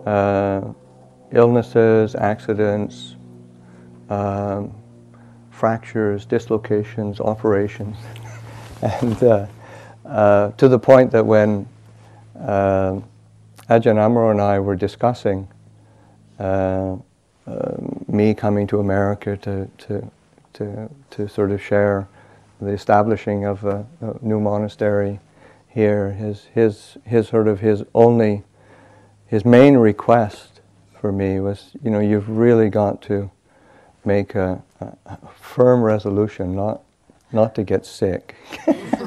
uh, 0.05 0.61
illnesses, 1.31 2.15
accidents, 2.15 3.15
um, 4.09 4.75
fractures, 5.49 6.25
dislocations, 6.25 7.21
operations, 7.21 7.95
and 8.81 9.23
uh, 9.23 9.45
uh, 10.05 10.51
to 10.51 10.67
the 10.67 10.79
point 10.79 11.11
that 11.11 11.25
when 11.25 11.65
uh, 12.39 12.99
Ajahn 13.69 13.97
Amaro 13.97 14.31
and 14.31 14.41
I 14.41 14.59
were 14.59 14.75
discussing 14.75 15.47
uh, 16.39 16.95
uh, 17.45 17.77
me 18.07 18.33
coming 18.33 18.65
to 18.67 18.79
America 18.79 19.37
to, 19.37 19.69
to, 19.77 20.11
to, 20.53 20.89
to 21.11 21.27
sort 21.27 21.51
of 21.51 21.61
share 21.61 22.07
the 22.61 22.71
establishing 22.71 23.45
of 23.45 23.63
a, 23.63 23.85
a, 24.01 24.15
new 24.21 24.39
monastery 24.39 25.19
here, 25.67 26.11
his, 26.11 26.45
his, 26.53 26.97
his 27.05 27.27
sort 27.27 27.47
of 27.47 27.59
his 27.59 27.83
only, 27.93 28.43
his 29.27 29.45
main 29.45 29.77
request 29.77 30.61
for 30.99 31.11
me 31.11 31.39
was, 31.39 31.71
you 31.83 31.89
know, 31.89 31.99
you've 31.99 32.29
really 32.29 32.69
got 32.69 33.01
to 33.03 33.31
make 34.03 34.35
a, 34.35 34.61
a 34.81 35.17
firm 35.39 35.81
resolution 35.81 36.55
not, 36.55 36.81
not 37.31 37.55
to 37.55 37.63
get 37.63 37.85
sick. 37.85 38.35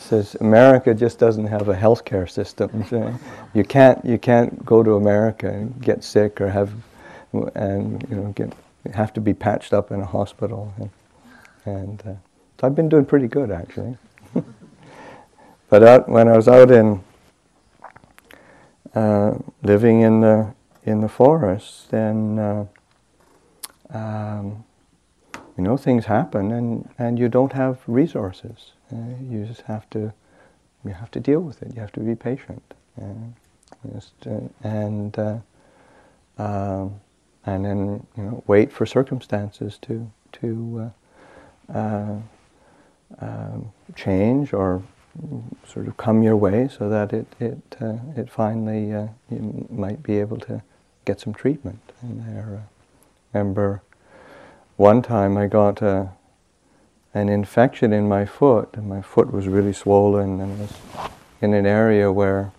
says 0.00 0.36
America 0.40 0.94
just 0.94 1.18
doesn't 1.18 1.46
have 1.46 1.68
a 1.68 1.74
healthcare 1.74 2.28
system. 2.28 2.84
You 3.54 3.64
can't 3.64 4.04
you 4.04 4.16
can't 4.16 4.64
go 4.64 4.84
to 4.84 4.94
America 4.94 5.48
and 5.48 5.82
get 5.82 6.04
sick 6.04 6.40
or 6.40 6.48
have 6.48 6.72
and 7.56 8.06
you 8.08 8.16
know 8.16 8.32
get 8.32 8.52
have 8.94 9.12
to 9.14 9.20
be 9.20 9.34
patched 9.34 9.72
up 9.72 9.90
in 9.90 10.00
a 10.00 10.06
hospital 10.06 10.72
and, 10.78 10.90
and 11.64 12.02
uh, 12.06 12.14
so 12.60 12.66
I've 12.66 12.74
been 12.74 12.88
doing 12.88 13.06
pretty 13.06 13.26
good 13.26 13.50
actually. 13.50 13.96
but 15.68 15.82
out, 15.82 16.08
when 16.08 16.28
I 16.28 16.36
was 16.36 16.46
out 16.46 16.70
in 16.70 17.02
uh, 18.94 19.38
living 19.62 20.02
in 20.02 20.20
the 20.20 20.54
in 20.84 21.00
the 21.00 21.08
forest, 21.08 21.90
then 21.90 22.38
uh, 22.38 22.66
um, 23.90 24.64
you 25.56 25.64
know 25.64 25.76
things 25.76 26.06
happen, 26.06 26.52
and, 26.52 26.88
and 26.98 27.18
you 27.18 27.28
don't 27.28 27.52
have 27.52 27.78
resources. 27.86 28.72
Uh, 28.92 28.96
you 29.30 29.44
just 29.44 29.62
have 29.62 29.88
to 29.90 30.12
you 30.84 30.92
have 30.92 31.10
to 31.10 31.20
deal 31.20 31.40
with 31.40 31.62
it. 31.62 31.74
You 31.74 31.80
have 31.80 31.92
to 31.92 32.00
be 32.00 32.14
patient, 32.14 32.62
just, 33.92 34.12
uh, 34.26 34.40
and 34.62 35.18
uh, 35.18 35.38
um, 36.38 37.00
and 37.46 37.64
then 37.64 38.06
you 38.16 38.22
know 38.24 38.44
wait 38.46 38.72
for 38.72 38.86
circumstances 38.86 39.78
to 39.82 40.10
to 40.32 40.92
uh, 41.74 42.16
um, 43.20 43.72
change 43.94 44.52
or 44.52 44.82
sort 45.66 45.88
of 45.88 45.96
come 45.96 46.22
your 46.22 46.36
way 46.36 46.68
so 46.68 46.88
that 46.88 47.12
it 47.12 47.26
it 47.40 47.76
uh, 47.80 47.96
it 48.16 48.30
finally 48.30 48.92
uh, 48.94 49.08
you 49.30 49.66
might 49.70 50.02
be 50.02 50.18
able 50.18 50.38
to 50.38 50.62
get 51.04 51.20
some 51.20 51.34
treatment 51.34 51.80
there. 52.02 52.62
Uh, 52.62 52.68
remember 53.32 53.82
one 54.76 55.02
time 55.02 55.36
I 55.36 55.46
got 55.46 55.82
a, 55.82 55.88
uh, 55.88 56.08
an 57.12 57.28
infection 57.28 57.92
in 57.92 58.08
my 58.08 58.24
foot 58.24 58.68
and 58.74 58.88
my 58.88 59.02
foot 59.02 59.32
was 59.32 59.48
really 59.48 59.72
swollen 59.72 60.40
and 60.40 60.58
was 60.60 60.72
in 61.40 61.54
an 61.54 61.66
area 61.66 62.12
where 62.12 62.52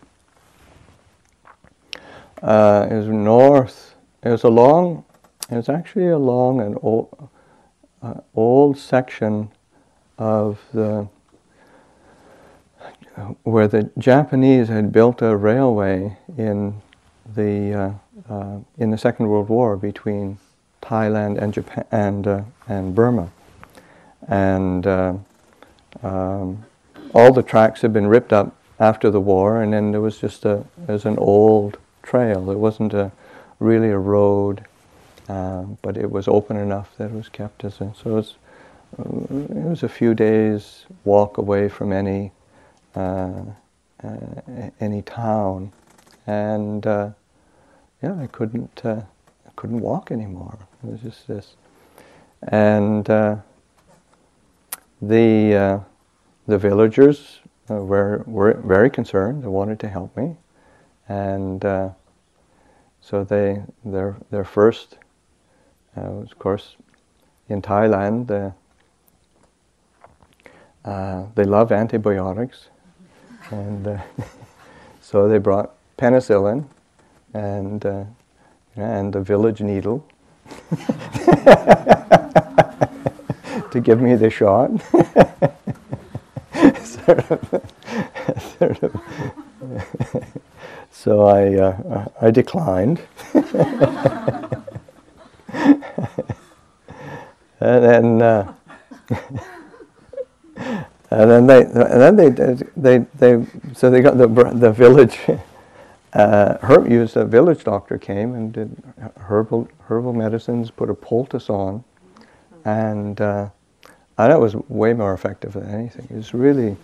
uh, 2.41 2.87
it 2.89 2.95
was 2.95 3.07
north. 3.07 3.95
It 4.23 4.29
was 4.29 4.43
a 4.43 4.49
long. 4.49 5.05
It 5.49 5.55
was 5.55 5.69
actually 5.69 6.07
a 6.07 6.17
long 6.17 6.61
and 6.61 6.77
old, 6.81 7.29
uh, 8.01 8.15
old 8.35 8.77
section 8.77 9.49
of 10.17 10.59
the 10.73 11.07
where 13.43 13.67
the 13.67 13.89
Japanese 13.97 14.69
had 14.69 14.91
built 14.91 15.21
a 15.21 15.35
railway 15.35 16.17
in 16.37 16.81
the 17.35 17.73
uh, 17.73 18.33
uh, 18.33 18.59
in 18.77 18.91
the 18.91 18.97
Second 18.97 19.27
World 19.27 19.49
War 19.49 19.77
between 19.77 20.37
Thailand 20.81 21.37
and 21.41 21.53
Japan 21.53 21.85
and 21.91 22.27
uh, 22.27 22.41
and 22.67 22.95
Burma, 22.95 23.31
and 24.27 24.85
uh, 24.87 25.13
um, 26.03 26.63
all 27.13 27.33
the 27.33 27.43
tracks 27.43 27.81
had 27.81 27.93
been 27.93 28.07
ripped 28.07 28.33
up 28.33 28.55
after 28.79 29.09
the 29.11 29.19
war, 29.21 29.61
and 29.61 29.73
then 29.73 29.91
there 29.91 30.01
was 30.01 30.17
just 30.17 30.45
a 30.45 30.63
there's 30.77 31.05
an 31.05 31.17
old 31.17 31.77
trail. 32.03 32.49
It 32.49 32.57
wasn't 32.57 32.93
a 32.93 33.11
really 33.59 33.89
a 33.89 33.97
road, 33.97 34.65
uh, 35.29 35.63
but 35.81 35.97
it 35.97 36.09
was 36.09 36.27
open 36.27 36.57
enough 36.57 36.95
that 36.97 37.05
it 37.05 37.13
was 37.13 37.29
kept 37.29 37.63
as 37.63 37.79
a 37.81 37.93
so 38.01 38.17
it's 38.17 38.35
it 38.99 39.65
was 39.69 39.83
a 39.83 39.89
few 39.89 40.13
days 40.13 40.85
walk 41.05 41.37
away 41.37 41.69
from 41.69 41.93
any 41.93 42.31
uh, 42.95 43.43
uh, 44.03 44.17
any 44.79 45.01
town, 45.03 45.71
and 46.27 46.85
uh, 46.85 47.09
yeah, 48.01 48.19
I 48.19 48.27
couldn't 48.27 48.81
uh, 48.83 49.01
I 49.47 49.51
couldn't 49.55 49.79
walk 49.79 50.11
anymore. 50.11 50.57
It 50.83 50.91
was 50.91 51.01
just 51.01 51.27
this, 51.27 51.55
and 52.41 53.07
the 55.01 55.55
uh, 55.55 55.79
the 56.47 56.57
villagers 56.57 57.39
were 57.67 58.23
were 58.25 58.53
very 58.65 58.89
concerned. 58.89 59.43
They 59.43 59.47
wanted 59.47 59.79
to 59.79 59.87
help 59.87 60.15
me, 60.17 60.35
and 61.07 61.63
so 63.01 63.23
they 63.23 63.63
their 63.83 64.15
their 64.29 64.43
first, 64.43 64.97
of 65.95 66.37
course, 66.37 66.75
in 67.49 67.61
Thailand 67.61 68.53
uh, 70.83 71.25
they 71.35 71.43
love 71.43 71.71
antibiotics, 71.71 72.69
and 73.51 73.87
uh, 73.87 74.01
so 75.01 75.27
they 75.27 75.37
brought 75.37 75.75
penicillin, 75.97 76.65
and 77.33 77.85
uh, 77.85 78.03
and 78.75 79.13
the 79.13 79.21
village 79.21 79.61
needle 79.61 80.03
to 83.71 83.79
give 83.79 84.01
me 84.01 84.15
the 84.15 84.29
shot. 84.29 84.71
sort 87.05 87.31
of, 87.31 87.61
sort 88.57 88.83
of. 88.83 89.01
so 90.91 91.25
I, 91.25 91.55
uh, 91.55 92.05
I 92.21 92.31
declined. 92.31 93.01
and 93.33 93.43
then, 97.59 98.21
uh, 98.21 98.53
and 101.09 101.29
then 101.29 101.47
they, 101.47 101.61
and 101.63 101.75
then 101.75 102.15
they, 102.15 102.29
they, 102.75 102.97
they, 103.15 103.45
so 103.73 103.89
they 103.89 104.01
got 104.01 104.17
the 104.17 104.27
the 104.27 104.71
village. 104.71 105.19
Uh, 106.13 106.57
herb 106.61 106.91
used 106.91 107.15
a 107.15 107.23
village 107.23 107.63
doctor 107.63 107.97
came 107.97 108.35
and 108.35 108.51
did 108.51 108.83
herbal 109.17 109.67
herbal 109.87 110.13
medicines, 110.13 110.69
put 110.69 110.89
a 110.89 110.93
poultice 110.93 111.49
on, 111.49 111.83
and 112.65 113.21
uh, 113.21 113.49
and 114.23 114.31
that 114.31 114.39
was 114.39 114.55
way 114.69 114.93
more 114.93 115.13
effective 115.13 115.53
than 115.53 115.67
anything. 115.69 116.07
It 116.09 116.15
was 116.15 116.33
really 116.33 116.77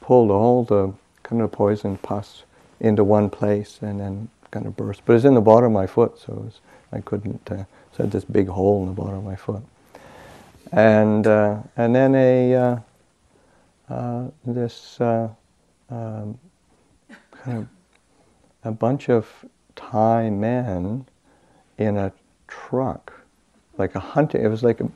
pulled 0.00 0.30
all 0.30 0.64
the 0.64 0.92
kind 1.22 1.42
of 1.42 1.52
poison 1.52 1.98
pus 1.98 2.44
into 2.80 3.04
one 3.04 3.28
place 3.28 3.78
and 3.82 4.00
then 4.00 4.28
kind 4.50 4.66
of 4.66 4.76
burst. 4.76 5.02
But 5.04 5.16
it's 5.16 5.24
in 5.24 5.34
the 5.34 5.40
bottom 5.40 5.66
of 5.66 5.72
my 5.72 5.86
foot, 5.86 6.18
so 6.18 6.32
was, 6.32 6.60
I 6.92 7.00
couldn't. 7.00 7.50
Uh, 7.50 7.64
so 7.92 7.98
I 7.98 8.02
had 8.02 8.12
this 8.12 8.24
big 8.24 8.48
hole 8.48 8.82
in 8.82 8.88
the 8.88 8.94
bottom 8.94 9.16
of 9.16 9.24
my 9.24 9.36
foot, 9.36 9.62
and 10.72 11.26
uh, 11.26 11.58
and 11.76 11.94
then 11.94 12.14
a 12.14 12.54
uh, 12.54 12.78
uh 13.90 14.28
this 14.46 15.00
uh, 15.00 15.28
um, 15.90 16.38
kind 17.32 17.58
of 17.58 17.68
a 18.64 18.72
bunch 18.72 19.10
of 19.10 19.26
Thai 19.76 20.30
men 20.30 21.06
in 21.76 21.96
a 21.96 22.12
truck, 22.46 23.12
like 23.76 23.94
a 23.94 24.00
hunting. 24.00 24.42
It 24.42 24.48
was 24.48 24.62
like 24.62 24.80
an 24.80 24.92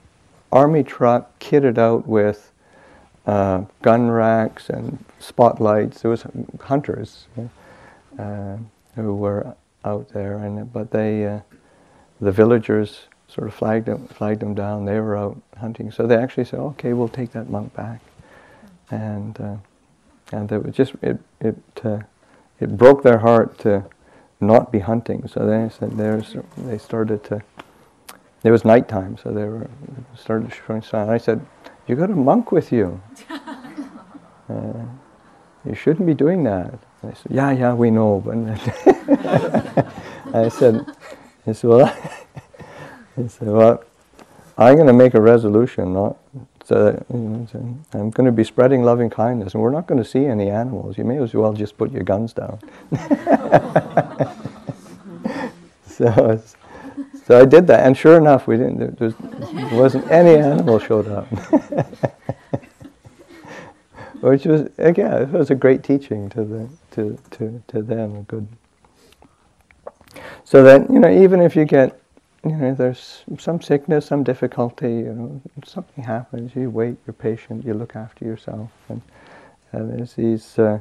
army 0.53 0.83
truck 0.83 1.39
kitted 1.41 1.79
out 1.79 2.07
with 2.07 2.53
uh, 3.27 3.65
gun 3.81 4.11
racks 4.11 4.69
and 4.69 5.05
spotlights. 5.19 6.03
There 6.03 6.11
was 6.11 6.27
hunters 6.61 7.27
uh, 8.19 8.57
who 8.95 9.15
were 9.15 9.57
out 9.85 10.09
there, 10.11 10.37
and 10.39 10.73
but 10.73 10.91
they, 10.91 11.27
uh, 11.27 11.41
the 12.21 12.33
villagers, 12.33 13.03
sort 13.29 13.49
of 13.49 13.55
flagged 13.55 13.87
them, 13.87 14.07
flagged 14.09 14.41
them 14.41 14.55
down. 14.55 14.85
They 14.85 15.01
were 15.01 15.17
out 15.17 15.41
hunting, 15.59 15.91
so 15.91 16.07
they 16.07 16.17
actually 16.17 16.45
said, 16.45 16.61
"Okay, 16.61 16.93
we'll 16.93 17.09
take 17.09 17.33
that 17.33 17.49
monk 17.49 17.75
back," 17.75 18.01
and 18.91 19.41
uh, 19.41 19.57
and 20.33 20.51
it 20.53 20.65
was 20.65 20.75
just 20.75 20.95
it 21.03 21.19
it 21.41 21.57
uh, 21.85 22.01
it 22.61 22.77
broke 22.77 23.03
their 23.03 23.19
heart 23.19 23.59
to 23.61 23.85
not 24.41 24.71
be 24.71 24.81
hunting. 24.81 25.27
So 25.29 25.47
they 25.47 25.69
said 25.75 25.97
there's 25.97 26.37
they 26.57 26.79
started 26.79 27.25
to. 27.25 27.43
It 28.45 28.51
was 28.51 28.65
nighttime, 28.65 29.17
so 29.17 29.31
they 29.31 29.45
were 29.45 29.69
started 30.17 30.53
showing 30.53 30.83
signs. 30.83 31.11
I 31.11 31.19
said, 31.19 31.47
"You 31.87 31.95
got 31.97 32.11
a 32.11 32.17
monk 32.17 32.53
with 32.53 32.73
you. 32.73 33.01
Uh, 34.51 34.85
you 35.65 35.75
shouldn't 35.75 36.05
be 36.05 36.13
doing 36.13 36.43
that." 36.43 36.75
And 37.01 37.11
they 37.11 37.15
said, 37.15 37.33
"Yeah, 37.33 37.51
yeah, 37.53 37.73
we 37.73 37.91
know." 37.91 38.21
But 38.21 38.35
I 40.35 40.49
said, 40.49 40.85
"I 41.47 41.53
said, 41.53 41.71
well, 41.71 41.87
I 43.17 43.27
said, 43.29 43.49
well, 43.49 43.83
I'm 44.59 44.75
going 44.75 44.89
to 44.89 44.93
make 44.93 45.15
a 45.15 45.21
resolution, 45.21 45.95
not 45.95 46.19
so, 46.65 47.05
you 47.13 47.19
know, 47.19 47.47
so 47.51 47.59
I'm 47.93 48.11
going 48.11 48.27
to 48.27 48.33
be 48.33 48.45
spreading 48.45 48.83
loving 48.83 49.11
kindness, 49.11 49.55
and 49.55 49.63
we're 49.63 49.71
not 49.71 49.87
going 49.87 50.03
to 50.03 50.09
see 50.09 50.27
any 50.27 50.49
animals. 50.49 50.97
You 50.97 51.05
may 51.05 51.19
as 51.19 51.35
well 51.35 51.53
just 51.53 51.77
put 51.77 51.91
your 51.91 52.05
guns 52.05 52.33
down. 52.33 52.59
so, 55.87 56.41
so 57.33 57.41
I 57.41 57.47
did 57.47 57.67
that, 57.69 57.87
and 57.87 57.97
sure 57.97 58.19
enough, 58.19 58.47
we 58.47 58.59
didn't. 58.59 58.99
There, 58.99 59.09
there 59.09 59.71
wasn't 59.73 60.07
any 60.11 60.37
animal 60.37 60.79
showed 60.79 61.09
up, 61.09 61.27
which 64.21 64.45
was 64.45 64.69
again, 64.77 65.23
it 65.23 65.31
was 65.31 65.51
a 65.51 65.55
great 65.55 65.83
teaching 65.83 66.29
to 66.29 66.45
the 66.45 66.69
to 66.91 67.19
to 67.31 67.63
to 67.69 67.81
them. 67.81 68.25
Good. 68.25 68.47
So 70.45 70.63
that 70.63 70.91
you 70.91 70.99
know, 70.99 71.11
even 71.11 71.41
if 71.41 71.57
you 71.57 71.65
get 71.65 71.99
you 72.45 72.51
know, 72.51 72.75
there's 72.75 73.25
some 73.39 73.63
sickness, 73.63 74.05
some 74.05 74.25
difficulty, 74.25 74.91
you 74.91 75.15
know, 75.15 75.41
something 75.65 76.05
happens, 76.05 76.55
you 76.55 76.69
wait, 76.69 76.99
you're 77.07 77.15
patient, 77.15 77.65
you 77.65 77.73
look 77.73 77.97
after 77.97 78.27
yourself. 78.27 78.71
And 78.91 79.01
uh, 79.73 79.85
there's 79.85 80.13
these 80.13 80.59
uh, 80.59 80.81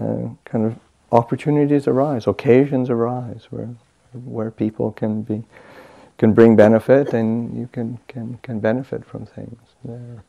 uh, 0.00 0.28
kind 0.46 0.64
of 0.64 0.76
opportunities 1.12 1.86
arise, 1.86 2.26
occasions 2.26 2.88
arise 2.88 3.48
where, 3.50 3.68
where 4.24 4.50
people 4.50 4.92
can 4.92 5.20
be, 5.20 5.44
can 6.18 6.32
bring 6.32 6.56
benefit 6.56 7.12
and 7.12 7.56
you 7.58 7.68
can, 7.72 7.98
can, 8.08 8.38
can 8.42 8.60
benefit 8.60 9.04
from 9.04 9.26
things 9.26 9.60
there. 9.84 10.24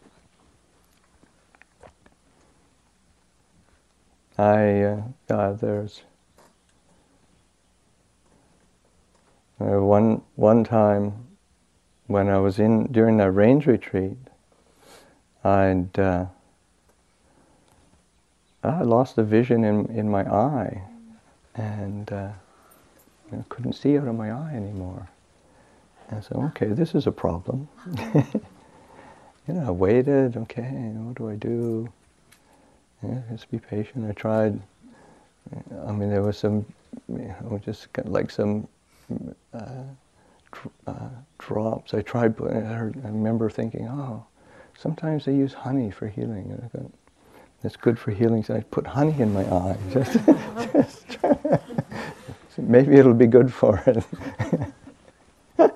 I, 4.38 4.82
uh, 4.82 5.02
uh, 5.30 5.54
there's 5.54 6.02
Uh, 9.58 9.80
one 9.80 10.22
one 10.36 10.66
time, 10.66 11.14
when 12.08 12.28
I 12.28 12.40
was 12.40 12.60
in 12.60 12.92
during 12.92 13.22
a 13.22 13.32
rains 13.32 13.66
retreat, 13.66 14.18
I'd 15.46 15.98
uh, 15.98 16.26
I 18.62 18.82
lost 18.82 19.16
the 19.16 19.24
vision 19.24 19.64
in 19.64 19.86
in 19.86 20.10
my 20.10 20.24
eye, 20.30 20.84
and 21.56 22.12
uh, 22.12 22.32
I 23.32 23.44
couldn't 23.48 23.74
see 23.74 23.98
out 23.98 24.10
of 24.10 24.16
my 24.16 24.30
eye 24.30 24.54
anymore. 24.54 25.08
And 26.10 26.24
so, 26.24 26.52
okay, 26.56 26.68
this 26.68 26.94
is 26.96 27.08
a 27.08 27.12
problem. 27.12 27.68
you 29.48 29.54
know, 29.54 29.68
I 29.68 29.72
waited. 29.72 30.38
Okay, 30.38 30.62
what 30.62 31.18
do 31.18 31.30
I 31.30 31.36
do? 31.36 31.90
Yeah, 33.04 33.22
just 33.32 33.50
be 33.52 33.60
patient. 33.60 34.10
I 34.10 34.14
tried. 34.14 34.60
I 35.86 35.92
mean, 35.92 36.10
there 36.10 36.22
was 36.24 36.38
some, 36.38 36.66
you 37.08 37.36
know, 37.42 37.60
just 37.64 37.88
like 38.06 38.32
some 38.32 38.68
uh, 39.54 39.84
uh, 40.88 41.10
drops. 41.38 41.94
I 41.94 42.02
tried. 42.02 42.40
I, 42.42 42.54
heard, 42.60 43.02
I 43.04 43.08
remember 43.08 43.50
thinking, 43.50 43.88
oh, 43.88 44.26
sometimes 44.78 45.26
they 45.26 45.36
use 45.36 45.54
honey 45.54 45.92
for 45.92 46.08
healing. 46.08 46.52
And 46.52 46.64
I 46.64 46.68
Thought, 46.68 46.92
it's 47.64 47.76
good 47.76 47.98
for 47.98 48.12
healing. 48.12 48.44
So 48.44 48.56
I 48.56 48.60
put 48.62 48.86
honey 48.86 49.20
in 49.20 49.34
my 49.34 49.44
eye. 49.44 49.78
Just, 49.92 50.20
just 50.78 51.08
maybe 52.58 52.96
it'll 52.96 53.14
be 53.14 53.28
good 53.28 53.52
for 53.52 53.82
it. 53.88 54.04
I 55.60 55.72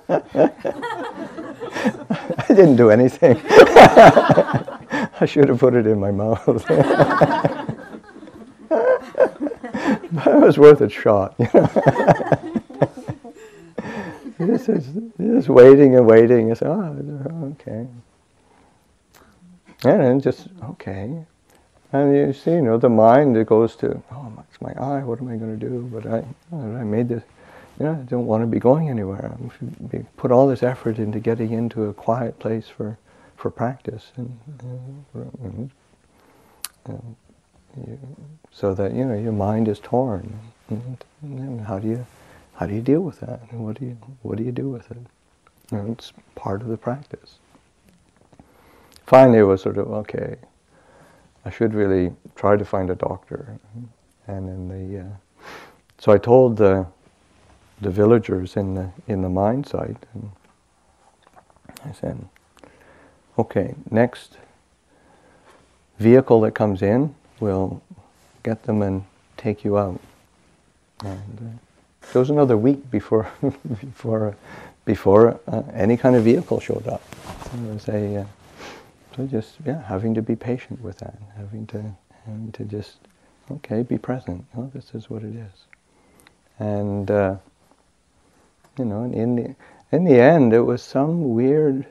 didn't 2.48 2.76
do 2.76 2.89
anything. 2.89 3.39
I 5.22 5.26
should 5.26 5.50
have 5.50 5.60
put 5.60 5.74
it 5.76 5.86
in 5.88 6.00
my 6.00 6.12
mouth. 6.12 6.46
but 8.68 10.28
it 10.28 10.42
was 10.42 10.58
worth 10.58 10.82
a 10.82 10.89
shot. 10.89 11.36
You 11.38 11.50
know? 11.54 11.70
just, 14.58 14.89
just 15.18 15.50
waiting 15.50 15.96
and 15.96 16.06
waiting. 16.06 16.50
It's, 16.50 16.62
oh, 16.62 17.54
okay. 17.54 17.88
And 19.84 20.02
then 20.02 20.20
just, 20.20 20.48
okay. 20.63 21.26
And 21.92 22.15
you 22.15 22.34
see, 22.34 22.52
you 22.52 22.62
know, 22.62 22.78
the 22.78 22.89
mind 22.89 23.36
it 23.38 23.48
goes 23.48 23.76
to, 23.78 24.02
oh, 24.12 24.44
it's 24.50 24.62
my 24.62 24.72
eye, 24.74 25.04
what 25.04 25.20
am 25.22 25.28
I 25.30 25.38
going 25.38 25.58
to 25.58 25.70
do? 25.70 25.89
But 25.92 26.06
I, 26.06 26.24
I 26.56 26.84
made 26.84 27.10
this, 27.10 27.24
know, 27.86 27.94
I 27.94 28.04
don't 28.10 28.26
want 28.26 28.44
to 28.44 28.48
be 28.48 28.60
going 28.60 28.89
anywhere. 28.89 29.38
I 29.94 29.98
put 30.18 30.32
all 30.32 30.48
this 30.48 30.63
effort 30.63 31.00
into 31.00 31.20
getting 31.20 31.54
into 31.54 31.86
a 31.86 31.94
quiet 31.94 32.38
place 32.39 32.68
for, 32.68 32.98
for 33.38 33.50
practice. 33.50 34.12
And, 34.18 34.38
and, 35.44 35.72
and 36.86 37.15
you, 37.77 38.00
so 38.52 38.73
that, 38.73 38.94
you 38.94 39.06
know, 39.06 39.17
your 39.17 39.32
mind 39.32 39.67
is 39.67 39.80
torn. 39.80 40.40
And, 40.69 41.62
how 41.62 41.80
do 41.80 41.88
you 41.88 42.06
how 42.56 42.65
do 42.65 42.73
you 42.73 42.82
deal 42.82 43.00
with 43.02 43.21
that? 43.21 43.40
And 43.52 43.63
what 43.65 43.80
do 43.80 43.86
you 43.86 43.98
what 44.21 44.38
do 44.38 44.44
you 44.44 44.52
do 44.52 44.69
with 44.69 44.92
it? 44.92 44.98
It's 45.71 46.13
part 46.36 46.62
of 46.62 46.67
the 46.67 46.77
practice. 46.77 47.40
Finally, 49.08 49.40
it 49.40 49.44
was 49.44 49.62
sort 49.62 49.77
of 49.77 49.92
okay. 49.92 50.36
I 51.46 51.50
should 51.50 51.73
really 51.73 52.12
try 52.36 52.58
to 52.58 52.65
find 52.65 52.90
a 52.90 52.96
doctor, 52.96 53.58
and 54.27 54.50
in 54.50 54.67
the 54.67 55.00
uh, 55.00 55.46
so 55.98 56.12
I 56.12 56.17
told 56.17 56.58
the 56.58 56.86
the 57.82 57.90
villagers 57.90 58.56
in 58.56 58.75
the 58.75 58.92
in 59.08 59.21
the 59.21 59.30
mine 59.30 59.63
site, 59.63 60.06
and 60.13 60.32
I 61.86 61.92
said, 61.94 62.27
okay, 63.38 63.75
next 63.90 64.38
vehicle 65.98 66.42
that 66.42 66.52
comes 66.52 66.82
in, 66.82 67.15
we'll 67.40 67.82
get 68.44 68.63
them 68.63 68.82
and 68.82 69.06
take 69.38 69.63
you 69.63 69.77
out. 69.77 70.00
And, 71.04 71.40
uh, 71.40 72.10
it 72.13 72.17
was 72.17 72.30
another 72.30 72.58
week 72.58 72.90
before 72.90 73.30
before 73.42 74.36
before 74.86 75.40
uh, 75.48 75.62
any 75.73 75.96
kind 75.96 76.15
of 76.15 76.23
vehicle 76.23 76.60
showed 76.60 76.88
up. 76.88 77.02
It 77.54 77.73
was 77.73 77.88
a 77.88 78.21
uh, 78.21 78.25
so 79.15 79.27
just 79.27 79.56
yeah 79.65 79.84
having 79.84 80.13
to 80.15 80.21
be 80.21 80.36
patient 80.36 80.82
with 80.82 80.98
that, 81.00 81.17
having 81.38 81.67
to 81.67 81.84
having 82.25 82.52
to 82.54 82.63
just 82.65 82.98
okay 83.52 83.84
be 83.84 83.98
present. 83.98 84.46
Oh, 84.58 84.71
this 84.73 84.94
is 84.94 85.10
what 85.10 85.23
it 85.23 85.36
is, 85.36 85.65
and 86.58 87.12
uh, 87.12 87.36
You 88.80 88.86
know, 88.86 89.04
in 89.04 89.36
the 89.36 89.56
in 89.92 90.06
the 90.06 90.17
end, 90.21 90.54
it 90.54 90.62
was 90.62 90.82
some 90.82 91.34
weird 91.34 91.86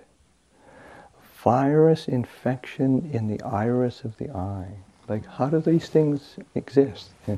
virus 1.45 2.09
infection 2.09 3.11
in 3.13 3.29
the 3.29 3.43
iris 3.43 4.05
of 4.05 4.17
the 4.17 4.31
eye. 4.31 4.71
Like, 5.07 5.27
how 5.27 5.49
do 5.49 5.61
these 5.61 5.91
things 5.91 6.37
exist? 6.55 7.11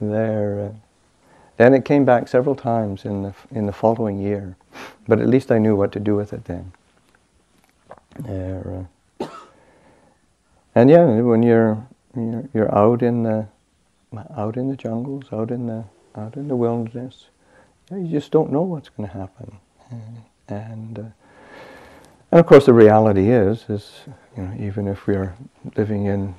there. 0.00 0.60
Uh, 0.60 0.72
then 1.56 1.74
it 1.74 1.84
came 1.84 2.04
back 2.04 2.28
several 2.28 2.54
times 2.54 3.04
in 3.04 3.22
the 3.24 3.34
in 3.50 3.66
the 3.66 3.72
following 3.72 4.20
year, 4.20 4.56
but 5.08 5.20
at 5.20 5.28
least 5.28 5.50
I 5.50 5.58
knew 5.58 5.74
what 5.74 5.90
to 5.92 6.00
do 6.00 6.14
with 6.14 6.32
it 6.32 6.44
then. 6.44 6.72
There, 8.20 8.86
uh, 9.20 9.26
and 10.76 10.88
yeah, 10.88 11.04
when 11.20 11.42
you're, 11.42 11.84
you're 12.14 12.48
you're 12.54 12.72
out 12.72 13.02
in 13.02 13.24
the 13.24 13.48
out 14.36 14.56
in 14.56 14.68
the 14.70 14.76
jungles, 14.76 15.24
out 15.32 15.50
in 15.50 15.66
the 15.66 15.84
out 16.16 16.36
in 16.36 16.48
the 16.48 16.56
wilderness, 16.56 17.26
you 17.90 18.08
just 18.08 18.30
don't 18.30 18.50
know 18.50 18.62
what's 18.62 18.88
going 18.88 19.08
to 19.08 19.14
happen, 19.16 19.56
and 20.48 20.98
uh, 20.98 21.02
and 22.30 22.40
of 22.40 22.46
course 22.46 22.66
the 22.66 22.72
reality 22.72 23.30
is 23.30 23.64
is 23.68 23.92
you 24.36 24.42
know 24.42 24.54
even 24.58 24.88
if 24.88 25.06
we're 25.06 25.34
living 25.76 26.06
in 26.06 26.34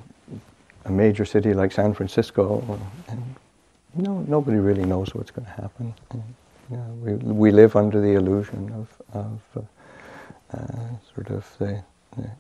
a 0.86 0.92
major 0.92 1.26
city 1.26 1.54
like 1.54 1.72
San 1.72 1.94
Francisco, 1.94 2.80
and 3.08 3.36
no, 3.98 4.24
nobody 4.28 4.58
really 4.58 4.86
knows 4.86 5.14
what's 5.14 5.32
going 5.32 5.46
to 5.46 5.52
happen. 5.52 5.94
And, 6.12 6.24
you 6.70 6.78
know, 6.78 6.98
we, 7.02 7.14
we 7.16 7.52
live 7.52 7.76
under 7.76 8.00
the 8.00 8.14
illusion 8.14 8.72
of, 8.74 9.18
of 9.18 9.42
uh, 9.56 10.58
uh, 10.58 10.90
sort 11.14 11.30
of 11.30 11.46
the, 11.60 11.84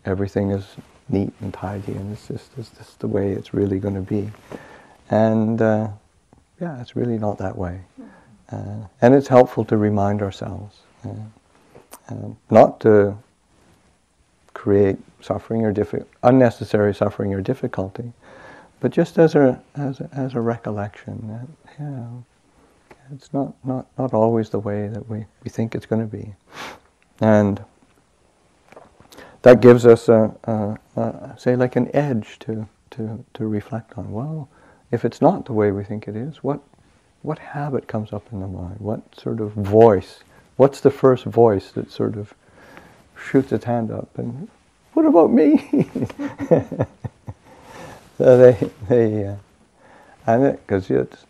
everything 0.05 0.51
is 0.51 0.65
neat 1.09 1.33
and 1.41 1.53
tidy 1.53 1.93
and 1.93 2.11
it's 2.11 2.27
just, 2.27 2.51
it's 2.57 2.69
just 2.71 2.99
the 2.99 3.07
way 3.07 3.31
it's 3.31 3.53
really 3.53 3.79
going 3.79 3.95
to 3.95 4.01
be. 4.01 4.29
And 5.09 5.61
uh, 5.61 5.89
yeah, 6.59 6.81
it's 6.81 6.95
really 6.95 7.17
not 7.17 7.37
that 7.37 7.57
way. 7.57 7.81
Uh, 8.51 8.87
and 9.01 9.13
it's 9.13 9.27
helpful 9.27 9.65
to 9.65 9.77
remind 9.77 10.21
ourselves 10.21 10.77
uh, 11.05 11.09
um, 12.09 12.37
not 12.49 12.79
to 12.79 13.17
create 14.53 14.97
suffering 15.21 15.63
or 15.65 15.73
diffi- 15.73 16.05
unnecessary 16.23 16.95
suffering 16.95 17.33
or 17.33 17.41
difficulty, 17.41 18.13
but 18.79 18.91
just 18.91 19.17
as 19.17 19.35
a 19.35 19.61
as 19.75 19.99
a, 19.99 20.09
as 20.13 20.33
a 20.33 20.41
recollection 20.41 21.27
that 21.27 21.75
yeah, 21.79 22.07
it's 23.13 23.33
not, 23.33 23.53
not, 23.63 23.87
not 23.97 24.13
always 24.13 24.49
the 24.49 24.59
way 24.59 24.87
that 24.87 25.07
we, 25.09 25.25
we 25.43 25.49
think 25.49 25.75
it's 25.75 25.85
going 25.85 26.01
to 26.01 26.17
be, 26.17 26.33
and 27.21 27.63
that 29.43 29.61
gives 29.61 29.85
us 29.85 30.09
a, 30.09 30.35
a, 30.43 30.99
a, 30.99 31.35
say 31.37 31.55
like 31.55 31.75
an 31.75 31.93
edge 31.95 32.37
to, 32.39 32.67
to, 32.91 33.23
to 33.33 33.47
reflect 33.47 33.97
on. 33.97 34.11
Well, 34.11 34.49
if 34.91 35.05
it's 35.05 35.21
not 35.21 35.45
the 35.45 35.53
way 35.53 35.71
we 35.71 35.83
think 35.83 36.07
it 36.07 36.15
is, 36.15 36.43
what 36.43 36.61
what 37.21 37.39
habit 37.39 37.87
comes 37.87 38.13
up 38.13 38.31
in 38.31 38.39
the 38.39 38.47
mind? 38.47 38.79
What 38.79 39.01
sort 39.15 39.41
of 39.41 39.51
voice? 39.51 40.19
What's 40.55 40.79
the 40.81 40.91
first 40.91 41.25
voice 41.25 41.71
that 41.71 41.91
sort 41.91 42.15
of 42.15 42.33
shoots 43.17 43.51
its 43.51 43.65
hand 43.65 43.91
up 43.91 44.17
and 44.17 44.47
what 44.97 45.05
about 45.05 45.31
me? 45.31 45.57
so 48.17 48.37
they, 48.37 48.69
they, 48.89 49.27
uh, 49.27 49.35
and 50.25 50.53
because 50.53 50.89
it's, 50.89 51.25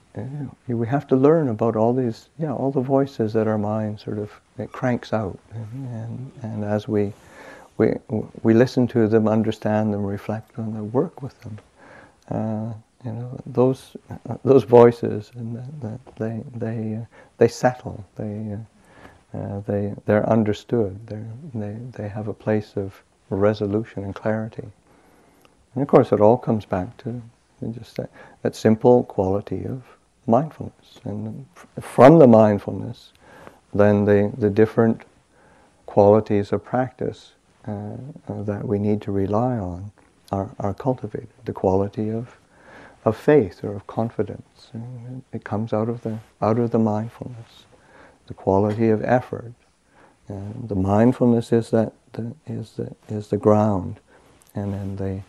we 0.70 0.88
have 0.88 1.06
to 1.08 1.18
learn 1.18 1.50
about 1.50 1.76
all 1.76 1.94
these, 1.94 2.30
yeah, 2.40 2.54
all 2.54 2.72
the 2.72 2.80
voices 2.80 3.34
that 3.34 3.46
our 3.46 3.58
mind 3.58 4.00
sort 4.00 4.20
of 4.20 4.32
it 4.58 4.72
cranks 4.72 5.12
out, 5.12 5.38
and, 5.54 5.90
and, 5.94 6.32
and 6.44 6.64
as 6.64 6.88
we, 6.88 7.12
we, 7.78 7.96
we 8.42 8.54
listen 8.54 8.88
to 8.88 9.06
them, 9.10 9.28
understand 9.28 9.94
them, 9.94 10.06
reflect 10.06 10.58
on 10.58 10.74
them, 10.74 10.90
work 10.94 11.22
with 11.22 11.38
them. 11.42 11.60
Uh, 12.30 12.74
you 13.08 13.14
know, 13.14 13.40
those 13.46 13.96
those 14.44 14.64
voices, 14.64 15.32
and 15.36 15.56
the, 15.82 16.00
they 16.18 16.44
they 16.56 16.96
uh, 16.96 17.06
they 17.38 17.48
settle. 17.48 18.04
They 18.16 18.58
uh, 18.58 19.38
uh, 19.38 19.62
they 19.62 19.94
they're 20.06 20.30
understood. 20.30 20.92
They 21.08 21.24
they 21.54 21.76
they 21.98 22.10
have 22.10 22.28
a 22.28 22.34
place 22.34 22.74
of 22.76 23.04
resolution 23.30 24.04
and 24.04 24.14
clarity. 24.14 24.68
And 25.74 25.82
of 25.82 25.88
course, 25.88 26.12
it 26.12 26.22
all 26.22 26.38
comes 26.38 26.66
back 26.66 26.98
to 26.98 27.22
just 27.72 27.96
that, 27.98 28.10
that 28.42 28.56
simple 28.56 29.04
quality 29.04 29.66
of 29.66 29.84
mindfulness. 30.26 31.00
And 31.04 31.46
from 31.80 32.20
the 32.20 32.28
mindfulness, 32.28 33.14
then 33.74 34.06
the, 34.06 34.32
the 34.38 34.50
different 34.50 35.04
qualities 35.86 36.52
of 36.52 36.64
practice 36.64 37.34
uh, 37.68 37.72
uh, 38.28 38.44
that 38.44 38.66
we 38.66 38.80
need 38.80 39.02
to 39.04 39.12
rely 39.12 39.58
on 39.58 39.92
are, 40.32 40.50
are 40.60 40.74
cultivated. 40.74 41.30
The 41.46 41.54
quality 41.54 42.10
of, 42.10 42.38
of 43.08 43.18
faith 43.18 43.64
or 43.64 43.76
of 43.76 43.88
confidence. 43.88 44.70
And 44.74 45.24
it 45.34 45.44
comes 45.44 45.74
out 45.74 45.90
of 45.90 46.02
the, 46.02 46.20
out 46.42 46.60
of 46.60 46.72
the 46.72 46.80
mindfulness. 46.80 47.66
The 48.28 48.34
quality 48.34 48.90
of 48.90 49.04
effort. 49.04 49.54
And 50.28 50.68
the 50.70 50.76
mindfulness 50.76 51.54
is, 51.54 51.70
that, 51.72 51.94
the, 52.14 52.34
is, 52.46 52.72
the, 52.72 52.96
is 53.08 53.30
the 53.30 53.38
ground. 53.38 54.00
And 54.56 54.74
then 54.74 54.96
the 54.96 55.22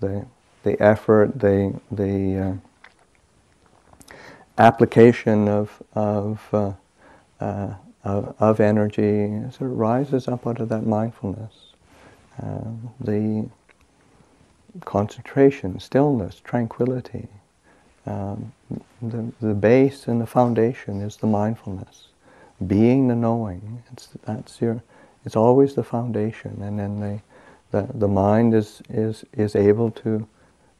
the 0.00 0.26
the 0.62 0.80
effort, 0.82 1.38
the 1.38 1.80
the 1.90 2.36
uh, 2.38 2.54
application 4.56 5.48
of 5.48 5.82
of, 5.94 6.48
uh, 6.52 6.72
uh, 7.40 7.74
of, 8.04 8.34
of 8.38 8.60
energy 8.60 9.28
sort 9.50 9.70
of 9.70 9.78
rises 9.78 10.28
up 10.28 10.46
out 10.46 10.60
of 10.60 10.68
that 10.68 10.86
mindfulness. 10.86 11.52
Um, 12.40 12.90
the 13.00 13.48
concentration, 14.84 15.80
stillness, 15.80 16.40
tranquility. 16.40 17.28
Um, 18.06 18.52
the, 19.02 19.32
the 19.40 19.54
base 19.54 20.08
and 20.08 20.20
the 20.20 20.26
foundation 20.26 21.00
is 21.00 21.16
the 21.16 21.26
mindfulness, 21.26 22.08
being 22.66 23.08
the 23.08 23.14
knowing. 23.14 23.82
It's, 23.92 24.08
that's 24.24 24.60
your, 24.60 24.82
it's 25.24 25.36
always 25.36 25.74
the 25.74 25.84
foundation, 25.84 26.62
and 26.62 26.78
then 26.78 27.00
the 27.00 27.20
the, 27.70 27.86
the 27.94 28.08
mind 28.08 28.54
is, 28.54 28.82
is, 28.88 29.24
is 29.32 29.54
able 29.54 29.90
to 29.90 30.26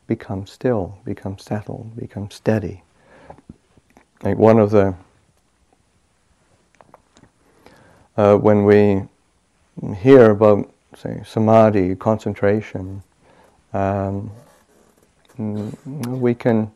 become 0.06 0.46
still, 0.46 0.98
become 1.04 1.38
settled, 1.38 1.94
become 1.96 2.30
steady. 2.30 2.82
Like 4.22 4.38
one 4.38 4.58
of 4.58 4.70
the, 4.70 4.94
uh, 8.16 8.36
when 8.36 8.64
we 8.64 9.02
hear 9.96 10.30
about, 10.30 10.72
say, 10.96 11.22
samadhi, 11.26 11.94
concentration, 11.94 13.02
um, 13.72 14.30
we 16.06 16.34
can 16.34 16.70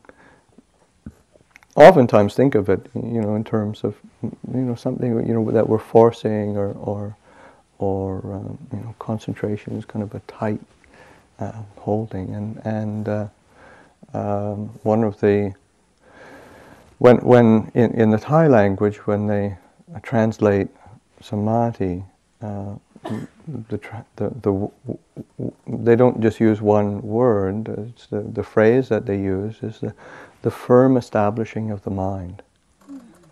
oftentimes 1.75 2.35
think 2.35 2.55
of 2.55 2.69
it, 2.69 2.87
you 2.93 3.21
know, 3.21 3.35
in 3.35 3.43
terms 3.43 3.83
of, 3.83 3.95
you 4.21 4.31
know, 4.61 4.75
something, 4.75 5.25
you 5.27 5.33
know, 5.33 5.51
that 5.51 5.67
we're 5.67 5.79
forcing 5.79 6.57
or, 6.57 6.71
or 6.73 7.15
or 7.79 8.21
um, 8.33 8.57
you 8.71 8.79
know, 8.79 8.95
concentration 8.99 9.75
is 9.75 9.83
kind 9.83 10.03
of 10.03 10.15
a 10.15 10.19
tight 10.21 10.61
uh, 11.39 11.51
holding. 11.77 12.33
And, 12.33 12.61
and 12.65 13.09
uh, 13.09 13.27
um, 14.13 14.69
one 14.83 15.03
of 15.03 15.19
the, 15.19 15.53
when, 16.99 17.17
when 17.17 17.71
in, 17.73 17.91
in 17.91 18.09
the 18.09 18.17
Thai 18.17 18.47
language, 18.47 18.97
when 19.05 19.27
they 19.27 19.57
translate 20.01 20.69
samadhi, 21.21 22.03
uh, 22.41 22.75
the, 23.03 23.27
the, 24.15 24.29
the, 24.41 24.71
they 25.67 25.95
don't 25.95 26.21
just 26.21 26.39
use 26.39 26.61
one 26.61 27.01
word. 27.01 27.67
It's 27.67 28.07
the, 28.07 28.21
the 28.21 28.43
phrase 28.43 28.89
that 28.89 29.05
they 29.05 29.17
use 29.17 29.57
is 29.61 29.79
the, 29.79 29.93
the 30.41 30.51
firm 30.51 30.97
establishing 30.97 31.71
of 31.71 31.83
the 31.83 31.89
mind, 31.89 32.41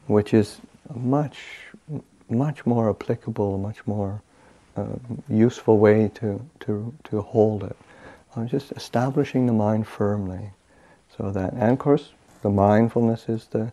which 0.07 0.33
is 0.33 0.57
much, 0.93 1.39
much 2.29 2.65
more 2.65 2.89
applicable, 2.89 3.57
much 3.57 3.85
more 3.85 4.21
uh, 4.77 4.85
useful 5.29 5.77
way 5.77 6.09
to, 6.15 6.41
to, 6.61 6.93
to 7.05 7.21
hold 7.21 7.63
it. 7.63 7.75
I'm 8.35 8.47
just 8.47 8.71
establishing 8.73 9.45
the 9.45 9.53
mind 9.53 9.87
firmly, 9.87 10.51
so 11.17 11.31
that, 11.31 11.53
and 11.53 11.71
of 11.71 11.79
course, 11.79 12.09
the 12.41 12.49
mindfulness 12.49 13.27
is 13.27 13.45
the 13.47 13.71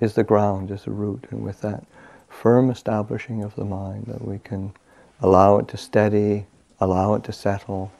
is 0.00 0.14
the 0.14 0.24
ground, 0.24 0.70
is 0.70 0.84
the 0.84 0.90
root, 0.90 1.26
and 1.30 1.44
with 1.44 1.60
that 1.60 1.84
firm 2.28 2.70
establishing 2.70 3.42
of 3.42 3.54
the 3.54 3.64
mind, 3.64 4.06
that 4.06 4.26
we 4.26 4.38
can 4.38 4.72
allow 5.20 5.58
it 5.58 5.68
to 5.68 5.76
steady, 5.76 6.46
allow 6.80 7.14
it 7.14 7.24
to 7.24 7.32
settle. 7.32 7.92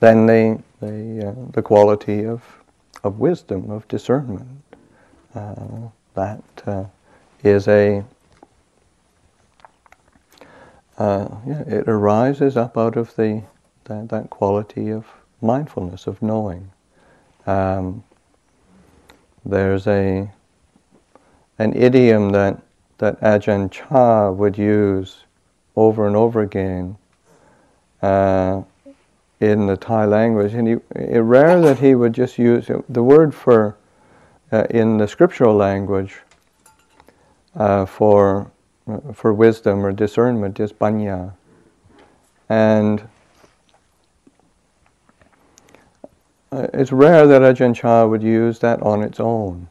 Then 0.00 0.26
the 0.26 0.62
the, 0.80 1.28
uh, 1.28 1.50
the 1.52 1.62
quality 1.62 2.24
of 2.24 2.42
of 3.04 3.18
wisdom, 3.18 3.70
of 3.70 3.86
discernment, 3.88 4.62
uh, 5.34 5.88
that 6.14 6.42
uh, 6.66 6.84
is 7.42 7.68
a 7.68 8.04
uh, 10.98 11.28
yeah, 11.46 11.60
it 11.60 11.88
arises 11.88 12.56
up 12.56 12.76
out 12.76 12.96
of 12.96 13.14
the 13.16 13.42
that, 13.84 14.08
that 14.08 14.30
quality 14.30 14.90
of 14.90 15.06
mindfulness, 15.40 16.06
of 16.06 16.20
knowing. 16.20 16.70
Um, 17.46 18.04
there's 19.44 19.86
a 19.86 20.30
an 21.58 21.72
idiom 21.74 22.30
that 22.30 22.60
that 22.98 23.20
Ajahn 23.20 23.70
Chah 23.70 24.30
would 24.30 24.58
use 24.58 25.24
over 25.76 26.06
and 26.06 26.16
over 26.16 26.40
again 26.40 26.96
uh, 28.02 28.62
in 29.40 29.66
the 29.66 29.76
Thai 29.76 30.04
language, 30.04 30.54
and 30.54 30.68
it 30.68 31.20
rare 31.20 31.60
that 31.60 31.78
he 31.78 31.94
would 31.94 32.12
just 32.12 32.38
use 32.38 32.70
the 32.88 33.02
word 33.02 33.34
for 33.34 33.76
uh, 34.50 34.64
in 34.70 34.98
the 34.98 35.06
scriptural 35.06 35.54
language 35.54 36.16
uh, 37.54 37.86
for 37.86 38.50
uh, 38.88 39.12
for 39.12 39.32
wisdom 39.32 39.84
or 39.84 39.92
discernment 39.92 40.58
is 40.58 40.72
panya, 40.72 41.32
and 42.48 43.06
uh, 46.50 46.66
it's 46.72 46.90
rare 46.90 47.26
that 47.26 47.42
Ajahn 47.42 47.74
Chah 47.74 48.06
would 48.06 48.22
use 48.22 48.58
that 48.60 48.82
on 48.82 49.02
its 49.02 49.20
own, 49.20 49.68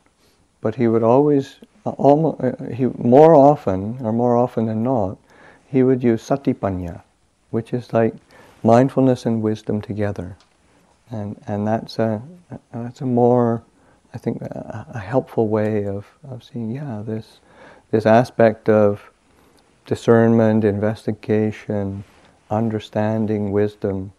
but 0.62 0.76
he 0.76 0.88
would 0.88 1.04
always, 1.04 1.56
uh, 1.88 1.92
almost, 1.92 2.42
uh, 2.42 2.66
he 2.74 2.86
more 2.98 3.36
often 3.36 3.98
or 4.02 4.12
more 4.12 4.36
often 4.36 4.66
than 4.66 4.84
not, 4.84 5.18
he 5.68 5.84
would 5.84 6.04
use 6.04 6.22
satipanya, 6.28 7.02
which 7.52 7.74
is 7.74 7.94
like 7.94 8.14
mindfulness 8.64 9.26
and 9.26 9.42
wisdom 9.42 9.82
together, 9.82 10.36
and 11.10 11.42
and 11.48 11.68
that's 11.68 12.00
a 12.00 12.22
that's 12.74 13.02
a 13.02 13.06
more 13.06 13.64
I 14.14 14.18
think 14.18 14.42
a, 14.42 14.86
a 14.96 15.00
helpful 15.00 15.48
way 15.48 15.86
of, 15.86 16.06
of 16.30 16.44
seeing 16.44 16.72
yeah 16.72 17.04
this 17.06 17.40
this 17.92 18.06
aspect 18.06 18.70
of 18.70 19.12
discernment, 19.86 20.66
investigation, 20.66 22.04
understanding, 22.50 23.52
wisdom 23.52 24.12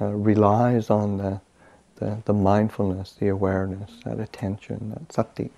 uh, 0.00 0.06
relies 0.06 0.90
on 0.90 1.18
the, 1.18 1.40
the, 1.96 2.18
the 2.24 2.32
mindfulness, 2.32 3.12
the 3.12 3.28
awareness, 3.28 3.92
that 4.04 4.18
attention, 4.18 4.90
that 4.90 5.12
sati. 5.12 5.50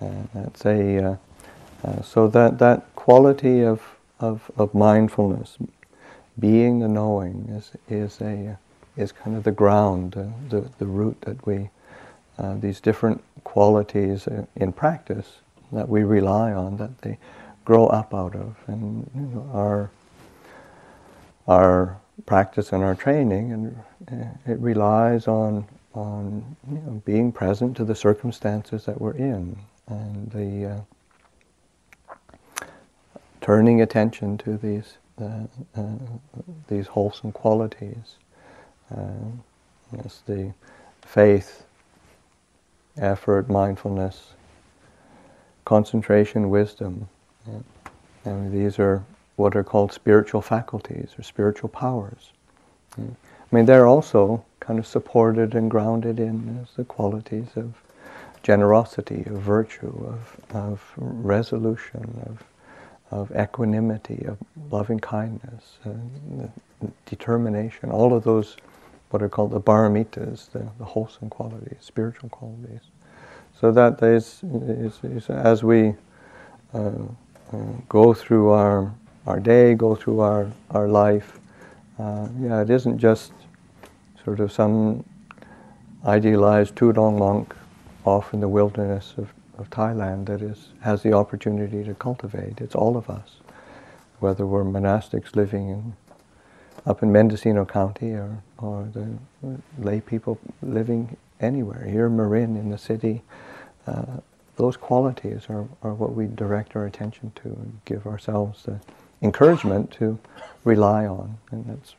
Uh, 0.00 0.10
that's 0.34 0.64
a 0.66 1.04
uh, 1.04 1.16
uh, 1.84 2.02
so 2.02 2.28
that 2.28 2.58
that 2.58 2.94
quality 2.96 3.62
of, 3.62 3.82
of, 4.20 4.50
of 4.56 4.74
mindfulness, 4.74 5.58
being 6.38 6.80
the 6.80 6.88
knowing, 6.88 7.46
is 7.50 7.72
is 7.88 8.20
a 8.20 8.58
is 8.96 9.12
kind 9.12 9.36
of 9.36 9.44
the 9.44 9.52
ground, 9.52 10.12
the 10.50 10.60
the 10.78 10.86
root 10.86 11.20
that 11.22 11.46
we 11.46 11.70
these 12.60 12.80
different 12.80 13.22
qualities 13.44 14.28
in 14.56 14.72
practice 14.72 15.38
that 15.72 15.88
we 15.88 16.04
rely 16.04 16.52
on, 16.52 16.76
that 16.78 17.02
they 17.02 17.18
grow 17.64 17.86
up 17.88 18.14
out 18.14 18.34
of, 18.36 18.56
and 18.68 19.10
you 19.14 19.22
know, 19.22 19.50
our 19.54 19.90
our 21.48 21.98
practice 22.26 22.72
and 22.72 22.84
our 22.84 22.94
training, 22.94 23.52
and 23.52 23.84
it 24.46 24.58
relies 24.60 25.28
on 25.28 25.66
on 25.94 26.56
you 26.70 26.78
know, 26.78 27.02
being 27.06 27.32
present 27.32 27.76
to 27.76 27.84
the 27.84 27.94
circumstances 27.94 28.84
that 28.86 29.00
we're 29.00 29.12
in, 29.16 29.56
and 29.88 30.30
the 30.30 30.84
uh, 32.60 32.64
turning 33.40 33.80
attention 33.82 34.38
to 34.38 34.56
these 34.56 34.98
uh, 35.20 35.46
uh 35.76 35.82
these 36.68 36.86
wholesome 36.86 37.32
qualities. 37.32 38.16
Uh, 38.94 39.30
yes, 39.96 40.22
the 40.26 40.52
faith, 41.02 41.64
effort, 42.96 43.48
mindfulness, 43.48 44.34
concentration, 45.64 46.50
wisdom. 46.50 47.08
And 48.24 48.52
these 48.52 48.78
are 48.78 49.04
what 49.36 49.54
are 49.54 49.64
called 49.64 49.92
spiritual 49.92 50.42
faculties 50.42 51.10
or 51.18 51.22
spiritual 51.22 51.68
powers. 51.68 52.32
I 52.98 53.02
mean, 53.52 53.66
they're 53.66 53.86
also 53.86 54.44
kind 54.60 54.78
of 54.78 54.86
supported 54.86 55.54
and 55.54 55.70
grounded 55.70 56.18
in 56.18 56.66
the 56.76 56.84
qualities 56.84 57.48
of 57.56 57.74
generosity, 58.48 59.24
of 59.26 59.42
virtue, 59.42 59.92
of, 60.08 60.56
of 60.56 60.92
resolution, 60.96 62.02
of, 62.30 62.42
of 63.10 63.30
equanimity, 63.36 64.24
of 64.26 64.38
loving 64.70 64.98
kindness, 64.98 65.76
uh, 65.84 66.46
determination, 67.04 67.90
all 67.90 68.14
of 68.14 68.24
those 68.24 68.56
what 69.10 69.22
are 69.22 69.28
called 69.28 69.50
the 69.50 69.60
baramitas, 69.60 70.50
the, 70.52 70.66
the 70.78 70.84
wholesome 70.84 71.28
qualities, 71.28 71.76
spiritual 71.80 72.30
qualities. 72.30 72.80
So 73.60 73.70
that 73.70 74.02
is, 74.02 74.40
is, 74.42 74.98
is 75.02 75.28
as 75.28 75.62
we 75.62 75.94
uh, 76.72 76.78
uh, 76.78 77.58
go 77.90 78.14
through 78.14 78.48
our, 78.48 78.90
our 79.26 79.40
day, 79.40 79.74
go 79.74 79.94
through 79.94 80.20
our, 80.20 80.50
our 80.70 80.88
life, 80.88 81.38
uh, 81.98 82.28
yeah, 82.40 82.62
it 82.62 82.70
isn't 82.70 82.96
just 82.96 83.32
sort 84.24 84.40
of 84.40 84.50
some 84.50 85.04
idealized 86.06 86.74
Tudong 86.76 87.18
monk 87.18 87.54
off 88.08 88.34
in 88.34 88.40
the 88.40 88.48
wilderness 88.48 89.14
of, 89.18 89.32
of 89.58 89.70
Thailand 89.70 90.26
that 90.26 90.42
is, 90.42 90.68
has 90.80 91.02
the 91.02 91.12
opportunity 91.12 91.84
to 91.84 91.94
cultivate. 91.94 92.60
It's 92.60 92.74
all 92.74 92.96
of 92.96 93.10
us, 93.10 93.36
whether 94.20 94.46
we're 94.46 94.64
monastics 94.64 95.36
living 95.36 95.68
in 95.68 95.94
up 96.86 97.02
in 97.02 97.12
Mendocino 97.12 97.64
County 97.66 98.12
or, 98.12 98.42
or 98.58 98.88
the 98.94 99.06
lay 99.78 100.00
people 100.00 100.38
living 100.62 101.16
anywhere, 101.40 101.84
here 101.84 102.06
in 102.06 102.16
Marin 102.16 102.56
in 102.56 102.70
the 102.70 102.78
city, 102.78 103.22
uh, 103.86 104.18
those 104.56 104.76
qualities 104.76 105.46
are, 105.48 105.66
are 105.82 105.94
what 105.94 106.14
we 106.14 106.26
direct 106.26 106.74
our 106.76 106.86
attention 106.86 107.30
to 107.36 107.48
and 107.48 107.80
give 107.84 108.06
ourselves 108.06 108.64
the 108.64 108.80
encouragement 109.22 109.90
to 109.92 110.18
rely 110.64 111.06
on. 111.06 111.38
And 111.50 111.66
that's, 111.66 111.94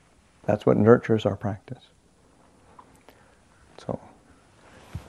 that's 0.45 0.65
what 0.65 0.77
nurtures 0.77 1.25
our 1.25 1.35
practice. 1.35 1.83
So, 3.77 3.99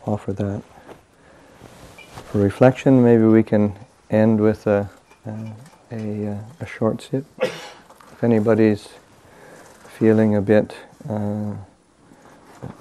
offer 0.06 0.32
that. 0.34 0.62
For 2.30 2.38
reflection, 2.38 3.02
maybe 3.02 3.24
we 3.24 3.42
can 3.42 3.74
end 4.08 4.40
with 4.40 4.68
a, 4.68 4.88
a, 5.26 5.52
a, 5.90 6.38
a 6.60 6.66
short 6.66 7.02
sit. 7.02 7.24
If 7.42 8.22
anybody's 8.22 8.88
feeling 9.98 10.36
a 10.36 10.40
bit, 10.40 10.76
uh, 11.08 11.54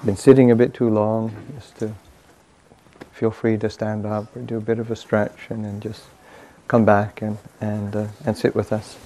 been 0.05 0.17
sitting 0.17 0.51
a 0.51 0.55
bit 0.55 0.75
too 0.75 0.91
long, 0.91 1.33
just 1.55 1.79
to 1.79 1.95
feel 3.11 3.31
free 3.31 3.57
to 3.57 3.71
stand 3.71 4.05
up 4.05 4.35
or 4.35 4.41
do 4.43 4.57
a 4.57 4.61
bit 4.61 4.77
of 4.77 4.91
a 4.91 4.95
stretch 4.95 5.47
and 5.49 5.65
then 5.65 5.79
just 5.79 6.03
come 6.67 6.85
back 6.85 7.23
and, 7.23 7.39
and, 7.59 7.95
uh, 7.95 8.07
and 8.27 8.37
sit 8.37 8.53
with 8.55 8.71
us. 8.71 8.97